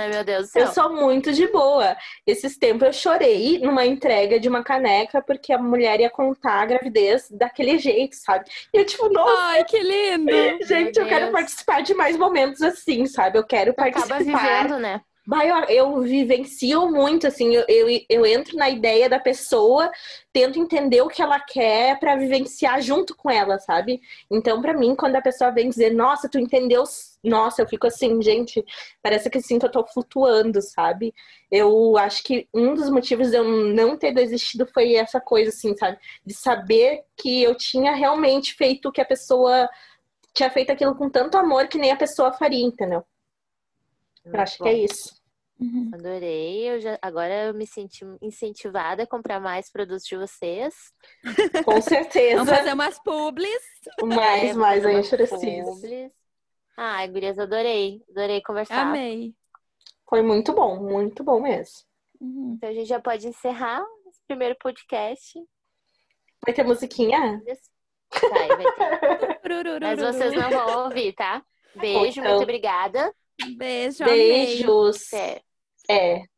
meu 0.08 0.24
Deus 0.24 0.46
do 0.46 0.52
céu. 0.52 0.62
Eu 0.62 0.72
sou 0.72 0.92
muito 0.92 1.32
de 1.32 1.46
boa. 1.48 1.96
Esses 2.26 2.56
tempos 2.56 2.86
eu 2.86 2.92
chorei 2.92 3.58
numa 3.58 3.84
entrega 3.84 4.40
de 4.40 4.48
uma 4.48 4.62
caneca 4.64 5.22
porque 5.22 5.52
a 5.52 5.58
mulher 5.58 6.00
ia 6.00 6.10
contar 6.10 6.62
a 6.62 6.66
gravidez 6.66 7.28
daquele 7.30 7.78
jeito, 7.78 8.16
sabe? 8.16 8.46
E 8.72 8.78
eu, 8.78 8.86
tipo, 8.86 9.08
nossa. 9.10 9.42
Ai, 9.42 9.64
que 9.64 9.78
lindo! 9.78 10.32
Gente, 10.64 10.98
eu 10.98 11.06
quero 11.06 11.26
Deus. 11.26 11.32
participar 11.32 11.82
de 11.82 11.94
mais 11.94 12.16
momentos 12.16 12.62
assim, 12.62 13.06
sabe? 13.06 13.38
Eu 13.38 13.44
quero 13.44 13.74
Tu 13.74 13.80
acaba 13.80 14.06
participar. 14.06 14.62
vivendo, 14.62 14.78
né? 14.78 15.00
Bah, 15.24 15.46
eu, 15.68 16.00
vivencio 16.00 16.90
muito, 16.90 17.28
assim, 17.28 17.54
eu, 17.54 17.64
eu, 17.68 17.86
eu 18.08 18.26
entro 18.26 18.56
na 18.56 18.68
ideia 18.68 19.08
da 19.08 19.20
pessoa, 19.20 19.88
tento 20.32 20.58
entender 20.58 21.00
o 21.00 21.08
que 21.08 21.22
ela 21.22 21.38
quer 21.38 21.96
pra 22.00 22.16
vivenciar 22.16 22.82
junto 22.82 23.16
com 23.16 23.30
ela, 23.30 23.56
sabe? 23.60 24.00
Então, 24.28 24.60
pra 24.60 24.74
mim, 24.74 24.96
quando 24.96 25.14
a 25.14 25.22
pessoa 25.22 25.52
vem 25.52 25.68
dizer, 25.68 25.94
nossa, 25.94 26.28
tu 26.28 26.40
entendeu, 26.40 26.82
nossa, 27.22 27.62
eu 27.62 27.68
fico 27.68 27.86
assim, 27.86 28.20
gente, 28.20 28.64
parece 29.00 29.30
que 29.30 29.38
assim 29.38 29.60
que 29.60 29.66
eu 29.66 29.70
tô 29.70 29.86
flutuando, 29.86 30.60
sabe? 30.60 31.14
Eu 31.48 31.96
acho 31.96 32.24
que 32.24 32.48
um 32.52 32.74
dos 32.74 32.90
motivos 32.90 33.30
de 33.30 33.36
eu 33.36 33.44
não 33.44 33.96
ter 33.96 34.12
desistido 34.12 34.66
foi 34.66 34.94
essa 34.96 35.20
coisa, 35.20 35.50
assim, 35.50 35.76
sabe? 35.76 35.98
De 36.26 36.34
saber 36.34 37.04
que 37.16 37.42
eu 37.44 37.54
tinha 37.54 37.94
realmente 37.94 38.54
feito 38.54 38.88
o 38.88 38.92
que 38.92 39.00
a 39.00 39.04
pessoa 39.04 39.68
tinha 40.34 40.50
feito 40.50 40.72
aquilo 40.72 40.96
com 40.96 41.08
tanto 41.08 41.38
amor 41.38 41.68
que 41.68 41.78
nem 41.78 41.92
a 41.92 41.96
pessoa 41.96 42.32
faria, 42.32 42.64
entendeu? 42.64 43.04
Eu 44.24 44.40
acho 44.40 44.58
que 44.58 44.68
é 44.68 44.72
isso. 44.74 45.20
Uhum. 45.60 45.90
Adorei. 45.94 46.68
Eu 46.70 46.80
já, 46.80 46.98
agora 47.00 47.46
eu 47.46 47.54
me 47.54 47.66
senti 47.66 48.04
incentivada 48.20 49.04
a 49.04 49.06
comprar 49.06 49.38
mais 49.40 49.70
produtos 49.70 50.04
de 50.04 50.16
vocês. 50.16 50.74
Com 51.64 51.80
certeza. 51.80 52.36
Vamos 52.44 52.50
fazer 52.58 52.72
umas 52.72 52.98
publis. 53.02 53.62
Mais, 54.04 54.50
É, 54.50 54.54
mais, 54.54 54.82
gente 54.82 55.08
precisa. 55.10 55.64
publis. 55.64 56.12
Ai, 56.76 57.08
gurias, 57.08 57.38
adorei. 57.38 58.02
Adorei 58.10 58.42
conversar. 58.42 58.86
Amei. 58.88 59.34
Foi 60.08 60.22
muito 60.22 60.52
bom, 60.52 60.80
muito 60.80 61.22
bom 61.22 61.40
mesmo. 61.40 61.84
Uhum. 62.20 62.54
Então 62.56 62.68
a 62.68 62.72
gente 62.72 62.88
já 62.88 63.00
pode 63.00 63.26
encerrar 63.28 63.84
esse 64.08 64.20
primeiro 64.26 64.56
podcast. 64.60 65.38
Vai 66.44 66.54
ter 66.54 66.64
musiquinha? 66.64 67.40
Vai, 68.20 68.48
vai 68.48 68.72
ter. 68.74 69.40
Mas 69.80 70.00
vocês 70.00 70.32
não 70.34 70.50
vão 70.50 70.84
ouvir, 70.84 71.12
tá? 71.12 71.42
Beijo, 71.76 72.20
Então. 72.20 72.32
muito 72.32 72.42
obrigada. 72.42 73.14
Beijo, 73.56 74.04
amei. 74.04 74.28
Beijos. 74.28 75.06
Até. 75.12 75.42
É. 75.88 76.31